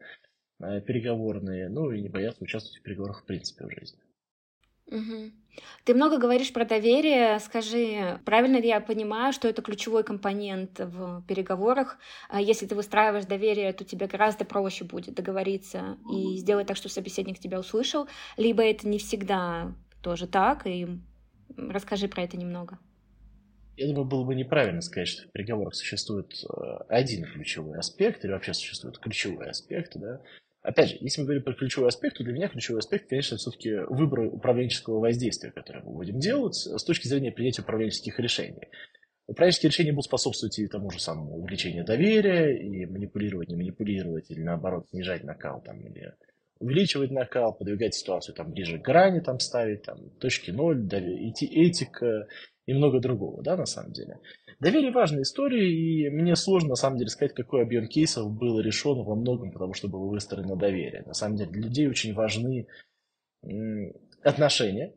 переговорные, 0.59 1.69
ну 1.69 1.91
и 1.91 2.01
не 2.01 2.09
бояться 2.09 2.43
участвовать 2.43 2.79
в 2.79 2.83
переговорах 2.83 3.21
в 3.21 3.25
принципе 3.25 3.65
в 3.65 3.71
жизни. 3.71 3.99
Угу. 4.87 5.31
Ты 5.83 5.93
много 5.95 6.17
говоришь 6.17 6.53
про 6.53 6.65
доверие. 6.65 7.39
Скажи, 7.39 8.19
правильно 8.23 8.57
ли 8.57 8.67
я 8.67 8.79
понимаю, 8.79 9.33
что 9.33 9.47
это 9.47 9.61
ключевой 9.61 10.03
компонент 10.03 10.79
в 10.79 11.23
переговорах? 11.27 11.97
А 12.29 12.39
если 12.39 12.67
ты 12.67 12.75
выстраиваешь 12.75 13.25
доверие, 13.25 13.73
то 13.73 13.83
тебе 13.83 14.07
гораздо 14.07 14.45
проще 14.45 14.83
будет 14.83 15.15
договориться 15.15 15.97
и 16.11 16.37
сделать 16.37 16.67
так, 16.67 16.77
что 16.77 16.89
собеседник 16.89 17.39
тебя 17.39 17.59
услышал. 17.59 18.07
Либо 18.37 18.63
это 18.63 18.87
не 18.87 18.99
всегда 18.99 19.73
тоже 20.01 20.27
так, 20.27 20.67
и 20.67 20.87
расскажи 21.57 22.07
про 22.07 22.23
это 22.23 22.37
немного. 22.37 22.77
Я 23.77 23.87
думаю, 23.87 24.05
было 24.05 24.23
бы 24.23 24.35
неправильно 24.35 24.81
сказать, 24.81 25.07
что 25.07 25.27
в 25.27 25.31
переговорах 25.31 25.75
существует 25.75 26.31
э, 26.43 26.77
один 26.87 27.25
ключевой 27.25 27.77
аспект, 27.77 28.23
или 28.23 28.31
вообще 28.31 28.53
существуют 28.53 28.99
ключевые 28.99 29.49
аспекты, 29.49 29.99
да, 29.99 30.21
Опять 30.65 30.89
же, 30.89 30.97
если 30.99 31.21
мы 31.21 31.25
говорим 31.25 31.43
про 31.43 31.53
ключевой 31.53 31.89
аспект, 31.89 32.17
то 32.17 32.23
для 32.23 32.33
меня 32.33 32.47
ключевой 32.47 32.79
аспект, 32.79 33.07
конечно, 33.07 33.37
все-таки 33.37 33.71
выбор 33.87 34.21
управленческого 34.21 34.99
воздействия, 34.99 35.51
которое 35.51 35.83
мы 35.83 35.93
будем 35.93 36.17
делать 36.19 36.55
с 36.55 36.83
точки 36.83 37.07
зрения 37.07 37.31
принятия 37.31 37.61
управленческих 37.61 38.19
решений. 38.19 38.67
Управленческие 39.27 39.69
решения 39.69 39.91
будут 39.91 40.05
способствовать 40.05 40.57
и 40.57 40.67
тому 40.67 40.89
же 40.89 40.99
самому 40.99 41.37
увеличению 41.37 41.85
доверия, 41.85 42.57
и 42.57 42.85
манипулировать, 42.87 43.49
не 43.49 43.55
манипулировать, 43.55 44.31
или 44.31 44.41
наоборот 44.41 44.87
снижать 44.89 45.23
накал 45.23 45.61
там, 45.61 45.85
или 45.85 46.13
увеличивать 46.59 47.11
накал, 47.11 47.53
подвигать 47.53 47.93
ситуацию 47.93 48.33
там 48.33 48.51
ближе 48.51 48.79
к 48.79 48.81
грани, 48.81 49.19
там 49.19 49.39
ставить, 49.39 49.83
там 49.83 50.09
точки 50.19 50.49
ноль, 50.49 50.87
идти 50.87 51.45
этика 51.45 52.27
и 52.65 52.73
много 52.73 52.99
другого, 52.99 53.43
да, 53.43 53.55
на 53.55 53.67
самом 53.67 53.91
деле. 53.91 54.19
Доверие 54.59 54.91
важная 54.91 55.23
история, 55.23 55.69
и 55.69 56.09
мне 56.09 56.35
сложно, 56.35 56.69
на 56.69 56.75
самом 56.75 56.97
деле, 56.97 57.09
сказать, 57.09 57.33
какой 57.33 57.61
объем 57.61 57.87
кейсов 57.87 58.31
был 58.31 58.59
решен 58.59 59.03
во 59.03 59.15
многом, 59.15 59.51
потому 59.51 59.73
что 59.73 59.87
было 59.87 60.05
выстроено 60.05 60.55
доверие. 60.55 61.03
На 61.05 61.13
самом 61.13 61.35
деле, 61.35 61.51
для 61.51 61.63
людей 61.63 61.87
очень 61.87 62.13
важны 62.13 62.67
отношения, 64.23 64.93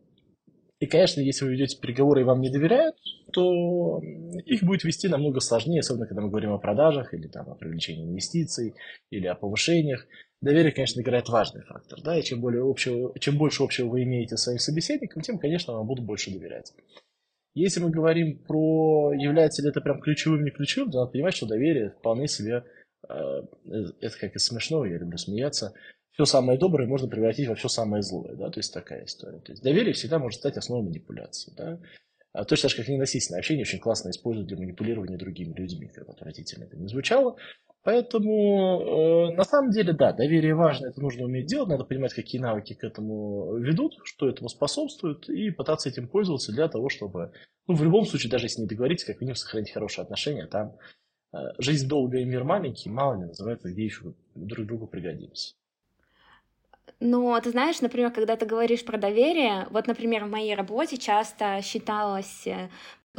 и, 0.80 0.86
конечно, 0.86 1.20
если 1.20 1.44
вы 1.44 1.52
ведете 1.52 1.80
переговоры 1.80 2.20
и 2.20 2.24
вам 2.24 2.40
не 2.40 2.50
доверяют, 2.50 2.94
то 3.32 4.00
их 4.46 4.62
будет 4.62 4.84
вести 4.84 5.08
намного 5.08 5.40
сложнее, 5.40 5.80
особенно 5.80 6.06
когда 6.06 6.22
мы 6.22 6.28
говорим 6.28 6.52
о 6.52 6.58
продажах 6.58 7.12
или 7.14 7.26
там, 7.26 7.50
о 7.50 7.56
привлечении 7.56 8.04
инвестиций 8.04 8.74
или 9.10 9.26
о 9.26 9.34
повышениях. 9.34 10.06
Доверие, 10.40 10.70
конечно, 10.70 11.00
играет 11.00 11.28
важный 11.28 11.62
фактор. 11.62 12.00
Да? 12.02 12.16
И 12.16 12.22
чем, 12.22 12.40
более 12.40 12.62
общего, 12.62 13.12
чем 13.18 13.38
больше 13.38 13.64
общего 13.64 13.88
вы 13.88 14.04
имеете 14.04 14.36
с 14.36 14.42
своим 14.42 14.60
собеседником, 14.60 15.22
тем, 15.22 15.38
конечно, 15.38 15.72
вам 15.72 15.84
будут 15.84 16.04
больше 16.04 16.30
доверять. 16.30 16.72
Если 17.54 17.80
мы 17.80 17.90
говорим 17.90 18.38
про, 18.44 19.12
является 19.12 19.62
ли 19.62 19.70
это 19.70 19.80
прям 19.80 20.00
ключевым, 20.00 20.44
не 20.44 20.50
ключевым, 20.50 20.90
то 20.90 20.98
надо 20.98 21.12
понимать, 21.12 21.34
что 21.34 21.46
доверие 21.46 21.90
вполне 21.98 22.28
себе, 22.28 22.64
э, 23.08 23.42
это 24.00 24.18
как 24.18 24.36
и 24.36 24.38
смешно, 24.38 24.84
я 24.84 24.98
люблю 24.98 25.18
смеяться, 25.18 25.74
все 26.12 26.24
самое 26.24 26.58
доброе 26.58 26.88
можно 26.88 27.08
превратить 27.08 27.48
во 27.48 27.54
все 27.54 27.68
самое 27.68 28.02
злое, 28.02 28.34
да, 28.34 28.50
то 28.50 28.58
есть 28.58 28.74
такая 28.74 29.04
история. 29.04 29.38
То 29.40 29.52
есть 29.52 29.62
доверие 29.62 29.92
всегда 29.92 30.18
может 30.18 30.40
стать 30.40 30.56
основой 30.56 30.84
манипуляции, 30.84 31.52
да. 31.56 31.80
А 32.32 32.44
точно 32.44 32.68
так 32.68 32.76
же, 32.76 32.82
как 32.82 32.88
ненасильственное 32.88 33.38
общение 33.38 33.62
очень 33.62 33.78
классно 33.78 34.10
используют 34.10 34.48
для 34.48 34.58
манипулирования 34.58 35.16
другими 35.16 35.54
людьми, 35.54 35.88
как 35.88 36.08
отвратительно 36.08 36.64
это 36.64 36.76
не 36.76 36.88
звучало. 36.88 37.36
Поэтому, 37.88 39.30
э, 39.33 39.35
на 39.35 39.45
самом 39.45 39.71
деле, 39.71 39.95
да, 39.95 40.12
доверие 40.12 40.54
важно, 40.54 40.88
это 40.88 41.00
нужно 41.00 41.25
уметь 41.25 41.47
делать, 41.47 41.71
надо 41.71 41.85
понимать, 41.85 42.12
какие 42.12 42.38
навыки 42.38 42.75
к 42.75 42.85
этому 42.85 43.57
ведут, 43.57 44.00
что 44.04 44.28
этому 44.28 44.50
способствует, 44.50 45.26
и 45.30 45.50
пытаться 45.50 45.88
этим 45.88 46.07
пользоваться 46.07 46.52
для 46.52 46.68
того, 46.68 46.90
чтобы, 46.90 47.33
ну, 47.66 47.75
в 47.75 47.83
любом 47.83 48.04
случае, 48.04 48.30
даже 48.30 48.45
если 48.45 48.61
не 48.61 48.66
договориться, 48.66 49.07
как 49.07 49.23
минимум 49.23 49.37
сохранить 49.37 49.73
хорошие 49.73 50.02
отношения, 50.02 50.47
там 50.47 50.76
э, 51.33 51.38
жизнь 51.57 51.88
долгая, 51.88 52.26
мир 52.26 52.45
маленький, 52.45 52.90
мало 52.90 53.14
ли 53.14 53.25
называется, 53.25 53.71
где 53.71 53.87
еще 53.87 54.12
друг 54.35 54.66
другу 54.66 54.87
пригодимся. 54.87 55.54
Но 57.00 57.40
ты 57.40 57.52
знаешь, 57.52 57.80
например, 57.80 58.11
когда 58.11 58.37
ты 58.37 58.45
говоришь 58.45 58.85
про 58.85 58.99
доверие, 58.99 59.66
вот, 59.71 59.87
например, 59.87 60.26
в 60.26 60.30
моей 60.30 60.54
работе 60.54 60.99
часто 60.99 61.62
считалось 61.62 62.47
э, 62.47 62.68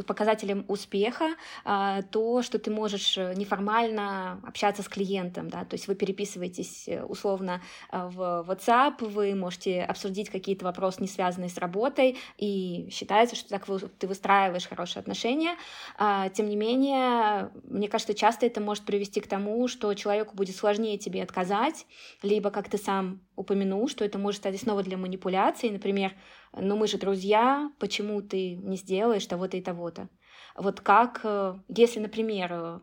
показателем 0.06 0.64
успеха 0.68 1.34
а, 1.64 2.02
то, 2.02 2.42
что 2.42 2.58
ты 2.58 2.70
можешь 2.70 3.18
э, 3.18 3.34
неформально 3.34 4.40
общаться 4.46 4.82
с 4.82 4.88
клиентом, 4.88 5.50
да, 5.50 5.64
то 5.64 5.74
есть 5.74 5.88
вы 5.88 5.94
переписываетесь 5.94 6.88
э, 6.88 7.02
условно 7.02 7.60
э, 7.92 8.08
в 8.08 8.46
WhatsApp, 8.48 9.04
вы 9.04 9.34
можете 9.34 9.82
обсудить 9.82 10.30
какие-то 10.30 10.64
вопросы, 10.64 11.02
не 11.02 11.08
связанные 11.08 11.50
с 11.50 11.58
работой, 11.58 12.18
и 12.38 12.88
считается, 12.90 13.36
что 13.36 13.50
так 13.50 13.66
ты 13.98 14.06
выстраиваешь 14.06 14.66
хорошие 14.66 15.00
отношения. 15.00 15.56
А, 15.98 16.28
тем 16.30 16.48
не 16.48 16.56
менее, 16.56 17.50
мне 17.64 17.88
кажется, 17.88 18.14
часто 18.14 18.46
это 18.46 18.60
может 18.60 18.84
привести 18.84 19.20
к 19.20 19.26
тому, 19.26 19.68
что 19.68 19.92
человеку 19.94 20.34
будет 20.34 20.56
сложнее 20.56 20.98
тебе 20.98 21.22
отказать, 21.22 21.86
либо, 22.22 22.50
как 22.50 22.68
ты 22.68 22.78
сам 22.78 23.20
упомянул, 23.36 23.88
что 23.88 24.04
это 24.04 24.18
может 24.18 24.40
стать 24.40 24.56
основой 24.56 24.84
для 24.84 24.96
манипуляции, 24.96 25.68
например, 25.68 26.12
ну 26.52 26.76
мы 26.76 26.86
же 26.86 26.98
друзья, 26.98 27.70
почему 27.78 28.22
ты 28.22 28.56
не 28.56 28.76
сделаешь 28.76 29.26
того-то 29.26 29.56
и 29.56 29.62
того-то. 29.62 30.08
Вот 30.56 30.80
как, 30.80 31.20
э, 31.24 31.54
если, 31.68 32.00
например, 32.00 32.82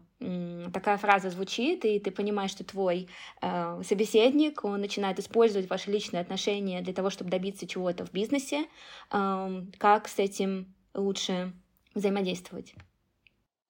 такая 0.73 0.97
фраза 0.97 1.29
звучит, 1.29 1.85
и 1.85 1.99
ты 1.99 2.09
понимаешь, 2.11 2.51
что 2.51 2.63
твой 2.63 3.07
э, 3.41 3.81
собеседник, 3.83 4.63
он 4.63 4.81
начинает 4.81 5.19
использовать 5.19 5.69
ваши 5.69 5.91
личные 5.91 6.21
отношения 6.21 6.81
для 6.81 6.93
того, 6.93 7.09
чтобы 7.09 7.29
добиться 7.29 7.67
чего-то 7.67 8.05
в 8.05 8.11
бизнесе, 8.11 8.65
э, 9.11 9.61
как 9.77 10.07
с 10.07 10.17
этим 10.17 10.73
лучше 10.95 11.53
взаимодействовать? 11.93 12.73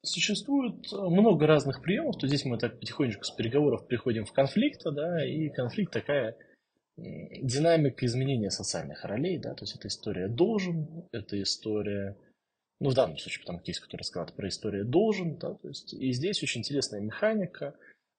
Существует 0.04 0.90
много 0.94 1.48
разных 1.48 1.82
приемов, 1.82 2.18
то 2.18 2.28
здесь 2.28 2.46
мы 2.46 2.58
так 2.58 2.80
потихонечку 2.80 3.26
с 3.26 3.32
переговоров 3.32 3.86
приходим 3.88 4.26
в 4.26 4.32
конфликт, 4.32 4.82
да, 4.86 5.26
и 5.26 5.50
конфликт 5.50 5.92
такая 5.92 6.38
динамика 6.98 8.06
изменения 8.06 8.50
социальных 8.50 9.06
ролей, 9.06 9.38
да, 9.38 9.54
то 9.54 9.64
есть 9.64 9.76
это 9.76 9.88
история 9.88 10.28
должен, 10.28 11.06
это 11.12 11.42
история, 11.42 12.18
ну, 12.80 12.90
в 12.90 12.94
данном 12.96 13.18
случае, 13.18 13.42
потому 13.42 13.60
что 13.64 13.82
который 13.82 14.02
рассказал 14.02 14.36
про 14.36 14.48
историю 14.48 14.86
должен, 14.86 15.38
да, 15.38 15.54
то 15.54 15.68
есть, 15.68 15.94
и 15.94 16.12
здесь 16.12 16.42
очень 16.42 16.62
интересная 16.62 17.02
механика, 17.02 17.76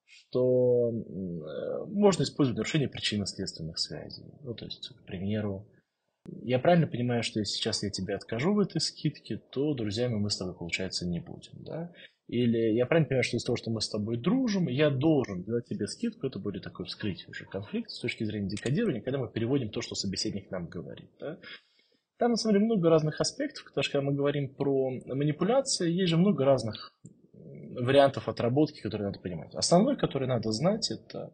что 0.06 0.90
можно 1.88 2.22
использовать 2.22 2.56
нарушение 2.56 2.88
причинно-следственных 2.88 3.78
связей. 3.78 4.24
Ну, 4.42 4.54
то 4.54 4.64
есть, 4.64 4.88
к 4.88 5.04
примеру, 5.04 5.66
я 6.42 6.58
правильно 6.58 6.86
понимаю, 6.86 7.22
что 7.22 7.40
если 7.40 7.54
сейчас 7.54 7.82
я 7.82 7.90
тебе 7.90 8.14
откажу 8.14 8.54
в 8.54 8.60
этой 8.60 8.80
скидке, 8.80 9.36
то 9.36 9.74
друзьями 9.74 10.14
мы 10.14 10.30
с 10.30 10.36
тобой, 10.36 10.54
получается, 10.54 11.06
не 11.06 11.20
будем, 11.20 11.62
да? 11.64 11.92
Или 12.28 12.74
я 12.74 12.84
правильно 12.84 13.08
понимаю, 13.08 13.24
что 13.24 13.36
из-за 13.38 13.46
того, 13.46 13.56
что 13.56 13.70
мы 13.70 13.80
с 13.80 13.88
тобой 13.88 14.18
дружим, 14.18 14.68
я 14.68 14.90
должен 14.90 15.44
дать 15.44 15.66
тебе 15.66 15.86
скидку, 15.86 16.26
это 16.26 16.38
будет 16.38 16.62
такое 16.62 16.86
вскрытие 16.86 17.28
уже 17.28 17.46
конфликта 17.46 17.90
с 17.90 18.00
точки 18.00 18.24
зрения 18.24 18.48
декодирования, 18.48 19.00
когда 19.00 19.18
мы 19.18 19.30
переводим 19.30 19.70
то, 19.70 19.80
что 19.80 19.94
собеседник 19.94 20.50
нам 20.50 20.66
говорит. 20.66 21.10
Да? 21.18 21.38
Там, 22.18 22.32
на 22.32 22.36
самом 22.36 22.54
деле, 22.54 22.66
много 22.66 22.90
разных 22.90 23.20
аспектов, 23.20 23.64
потому 23.64 23.82
что 23.82 23.92
когда 23.92 24.10
мы 24.10 24.14
говорим 24.14 24.54
про 24.54 24.90
манипуляции, 25.06 25.90
есть 25.90 26.10
же 26.10 26.18
много 26.18 26.44
разных 26.44 26.92
вариантов 27.32 28.28
отработки, 28.28 28.82
которые 28.82 29.06
надо 29.06 29.20
понимать. 29.20 29.54
Основной, 29.54 29.96
который 29.96 30.28
надо 30.28 30.50
знать, 30.52 30.90
это 30.90 31.32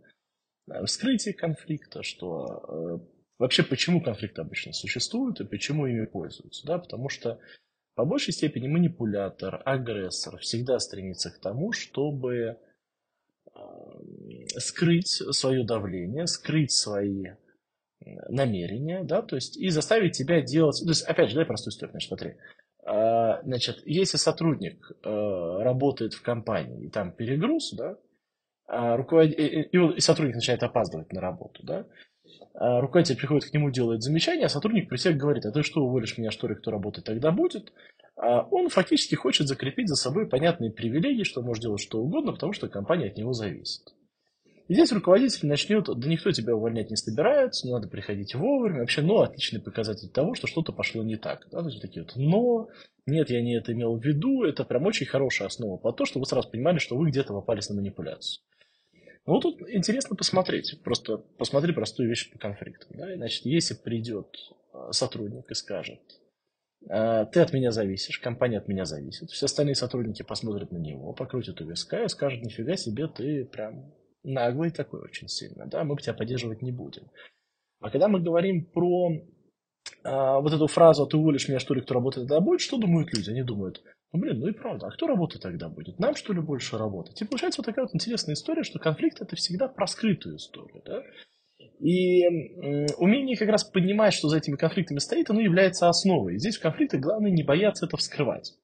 э, 0.71 0.85
вскрытие 0.85 1.35
конфликта, 1.35 2.05
что 2.05 2.47
э, 2.69 2.99
вообще 3.39 3.65
почему 3.65 4.01
конфликты 4.01 4.43
обычно 4.43 4.73
существуют 4.73 5.41
и 5.41 5.47
почему 5.47 5.87
ими 5.87 6.07
пользуются. 6.07 6.67
Да? 6.67 6.79
Потому 6.79 7.09
что 7.09 7.41
по 7.95 8.05
большей 8.05 8.33
степени 8.33 8.69
манипулятор, 8.69 9.63
агрессор. 9.65 10.39
Всегда 10.39 10.79
стремится 10.79 11.31
к 11.31 11.39
тому, 11.41 11.73
чтобы 11.73 12.37
э, 12.37 13.59
скрыть 14.59 15.09
свое 15.09 15.65
давление, 15.65 16.27
скрыть 16.27 16.73
свои 16.73 17.25
намерения, 18.29 19.03
да, 19.05 19.23
то 19.23 19.37
есть 19.37 19.57
и 19.57 19.69
заставить 19.71 20.13
тебя 20.13 20.43
делать, 20.43 20.81
то 20.83 20.91
есть 20.91 21.05
опять 21.05 21.31
же, 21.31 21.37
дай 21.37 21.47
простую 21.47 21.73
историю, 21.73 21.93
значит, 21.93 22.09
смотри, 22.09 22.35
а, 22.85 23.43
значит, 23.43 23.83
если 23.87 24.19
сотрудник 24.19 24.91
э, 25.03 25.09
работает 25.63 26.15
в 26.15 26.23
компании 26.23 26.87
и 26.87 26.91
там 26.91 27.13
перегруз, 27.13 27.73
да, 27.73 27.97
а 28.67 28.97
руковод... 28.97 29.31
и 29.31 30.01
сотрудник 30.01 30.37
начинает 30.37 30.63
опаздывать 30.63 31.13
на 31.13 31.21
работу, 31.21 31.63
да, 31.65 31.87
руководитель 32.55 33.17
приходит 33.17 33.51
к 33.51 33.53
нему, 33.55 33.71
делает 33.71 34.03
замечание, 34.03 34.47
а 34.47 34.49
сотрудник 34.49 34.89
при 34.89 34.97
всех 34.97 35.17
говорит, 35.17 35.47
а 35.47 35.53
ты 35.53 35.63
что, 35.63 35.85
уволишь 35.85 36.17
меня, 36.19 36.31
что 36.31 36.49
ли, 36.49 36.55
кто 36.55 36.71
работать 36.71 37.05
тогда 37.05 37.31
будет? 37.31 37.73
А 38.17 38.43
он 38.51 38.69
фактически 38.69 39.15
хочет 39.15 39.49
закрепить 39.49 39.89
за 39.89 39.97
собой 39.97 40.29
понятные 40.29 40.71
привилегии, 40.71 41.25
что 41.25 41.43
может 41.43 41.63
делать 41.63 41.81
что 41.81 42.01
угодно, 42.01 42.33
потому 42.33 42.53
что 42.53 42.69
компания 42.69 43.07
от 43.07 43.17
него 43.17 43.33
зависит. 43.33 43.83
И 44.67 44.73
здесь 44.73 44.93
руководитель 44.93 45.47
начнет, 45.47 45.85
да 45.85 46.09
никто 46.09 46.31
тебя 46.31 46.57
увольнять 46.57 46.89
не 46.89 46.97
собирается, 46.97 47.69
надо 47.69 47.87
приходить 47.87 48.35
вовремя. 48.35 48.81
Вообще, 48.81 49.03
но 49.03 49.21
отличный 49.21 49.61
показатель 49.61 50.09
того, 50.09 50.35
что 50.35 50.47
что-то 50.47 50.73
пошло 50.73 51.03
не 51.03 51.17
так. 51.17 51.47
Да? 51.51 51.61
То 51.61 51.69
есть 51.69 51.83
такие 51.83 52.03
вот 52.03 52.17
но, 52.17 52.69
нет, 53.05 53.29
я 53.29 53.43
не 53.43 53.59
это 53.59 53.73
имел 53.73 53.99
в 53.99 54.03
виду, 54.03 54.43
это 54.45 54.65
прям 54.65 54.87
очень 54.87 55.07
хорошая 55.07 55.49
основа 55.49 55.77
по 55.77 55.93
то, 55.93 56.07
чтобы 56.07 56.23
вы 56.23 56.29
сразу 56.29 56.51
понимали, 56.51 56.79
что 56.79 56.97
вы 56.97 57.11
где-то 57.11 57.35
попались 57.35 57.69
на 57.69 57.75
манипуляцию. 57.75 58.43
Ну, 59.27 59.41
тут 59.41 59.61
интересно 59.69 60.17
посмотреть. 60.17 60.81
Просто 60.83 61.19
посмотри 61.39 61.73
простую 61.73 62.09
вещь 62.09 62.31
по 62.31 62.39
конфликтам. 62.39 62.97
Да? 62.97 63.15
Значит, 63.17 63.47
если 63.47 63.75
придет 63.75 64.37
а, 64.73 64.93
сотрудник 64.93 65.51
и 65.51 65.55
скажет, 65.55 66.01
«А, 66.89 67.25
ты 67.25 67.41
от 67.41 67.53
меня 67.53 67.71
зависишь, 67.71 68.19
компания 68.19 68.59
от 68.59 68.69
меня 68.69 68.85
зависит, 68.85 69.31
все 69.31 69.47
остальные 69.47 69.77
сотрудники 69.77 70.23
посмотрят 70.23 70.73
на 70.73 70.79
него, 70.79 71.15
покрутят 71.15 71.61
у 71.61 71.67
виска 71.67 72.05
и 72.05 72.09
скажут, 72.09 72.43
нифига 72.43 72.77
себе, 72.77 73.09
ты 73.09 73.47
прям 73.47 73.95
наглый 74.23 74.71
такой 74.71 75.01
очень 75.01 75.29
сильно, 75.29 75.67
да, 75.67 75.85
мы 75.85 75.97
тебя 75.97 76.15
поддерживать 76.15 76.63
не 76.63 76.73
будем. 76.73 77.11
А 77.81 77.91
когда 77.91 78.09
мы 78.09 78.21
говорим 78.21 78.67
про 78.67 79.11
а, 80.03 80.41
вот 80.41 80.53
эту 80.53 80.67
фразу 80.67 81.05
«А 81.05 81.07
«ты 81.09 81.17
уволишь 81.17 81.49
меня, 81.49 81.59
что 81.59 81.75
ли, 81.75 81.81
кто 81.81 81.95
работает 81.95 82.29
тогда 82.29 82.41
будет», 82.41 82.61
что 82.61 82.79
думают 82.79 83.15
люди? 83.15 83.31
Они 83.31 83.43
думают, 83.43 83.83
ну, 84.15 84.21
блин, 84.21 84.39
ну 84.39 84.47
и 84.47 84.53
правда, 84.53 84.87
а 84.87 84.91
кто 84.91 85.09
работать 85.09 85.43
тогда 85.43 85.69
будет? 85.69 85.99
Нам, 85.99 86.15
что 86.15 86.33
ли, 86.33 86.41
больше 86.41 86.79
работать? 86.79 87.21
И 87.21 87.25
получается 87.25 87.61
вот 87.61 87.67
такая 87.67 87.85
вот 87.85 87.95
интересная 87.97 88.35
история, 88.35 88.63
что 88.63 88.79
конфликт– 88.79 89.21
это 89.21 89.35
всегда 89.35 89.67
про 89.67 89.89
скрытую 89.89 90.37
историю, 90.37 90.83
да? 90.85 91.03
И 91.81 92.23
умение 92.97 93.37
как 93.37 93.49
раз 93.49 93.65
понимать, 93.65 94.15
что 94.15 94.29
за 94.29 94.39
этими 94.39 94.55
конфликтами 94.55 95.01
стоит, 95.01 95.31
оно 95.31 95.41
является 95.41 95.89
основой. 95.89 96.39
Здесь 96.39 96.59
в 96.59 96.63
конфликтах 96.63 97.01
главное 97.01 97.33
не 97.33 97.43
бояться 97.43 97.87
это 97.87 97.97
вскрывать. 97.97 98.55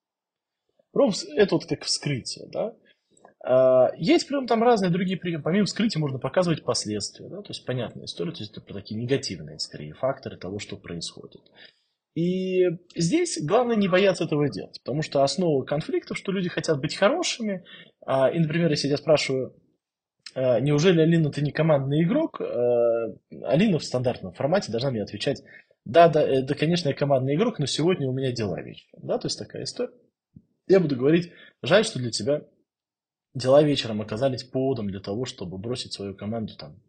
Это 1.35 1.55
вот 1.57 1.67
как 1.67 1.83
вскрытие, 1.83 2.47
да? 2.53 2.77
А, 3.43 3.91
есть 3.97 4.29
прям 4.29 4.47
там 4.47 4.63
разные 4.63 4.93
другие 4.93 5.19
приемы. 5.19 5.43
Помимо 5.43 5.67
вскрытия 5.67 5.99
можно 5.99 6.21
показывать 6.21 6.63
последствия. 6.63 7.29
Да? 7.29 7.43
То 7.43 7.49
есть 7.49 7.67
понятная 7.67 8.05
история, 8.05 8.31
то 8.31 8.41
есть 8.41 8.57
это 8.57 8.73
такие 8.73 9.01
негативные, 9.01 9.59
скорее, 9.59 9.95
факторы 9.95 10.37
того, 10.37 10.61
что 10.61 10.77
происходит. 10.77 11.43
И 12.21 12.69
здесь 12.95 13.39
главное 13.43 13.77
не 13.77 13.89
бояться 13.89 14.25
этого 14.25 14.51
делать, 14.51 14.79
потому 14.85 15.01
что 15.01 15.23
основа 15.23 15.65
конфликтов, 15.65 16.19
что 16.19 16.33
люди 16.33 16.51
хотят 16.51 16.79
быть 16.79 16.95
хорошими, 16.95 17.65
а, 18.05 18.29
и, 18.31 18.39
например, 18.39 18.71
если 18.71 18.89
я 18.89 18.99
спрашиваю, 18.99 19.57
а, 20.35 20.61
неужели, 20.61 21.01
Алина, 21.01 21.31
ты 21.31 21.41
не 21.41 21.51
командный 21.51 22.03
игрок, 22.03 22.43
а, 22.43 23.07
Алина 23.45 23.79
в 23.79 23.85
стандартном 23.85 24.35
формате 24.35 24.71
должна 24.71 24.91
мне 24.91 25.03
отвечать, 25.03 25.43
да, 25.87 26.09
да, 26.09 26.23
э, 26.23 26.43
да, 26.43 26.55
конечно, 26.55 26.91
я 26.91 26.95
командный 26.95 27.37
игрок, 27.37 27.59
но 27.59 27.65
сегодня 27.65 28.07
у 28.07 28.13
меня 28.13 28.33
дела 28.33 28.61
вечером. 28.61 29.01
Да, 29.03 29.17
то 29.17 29.27
есть 29.27 29.39
такая 29.39 29.63
история. 29.63 29.95
Я 30.69 30.79
буду 30.79 30.97
говорить, 30.97 31.33
жаль, 31.63 31.87
что 31.87 31.99
для 31.99 32.11
тебя 32.11 32.43
дела 33.35 33.63
вечером 33.63 34.03
оказались 34.03 34.45
поводом 34.45 34.89
для 34.89 35.01
того, 35.01 35.25
чтобы 35.25 35.57
бросить 35.57 35.95
свою 35.95 36.15
команду 36.15 36.55
там 36.59 36.83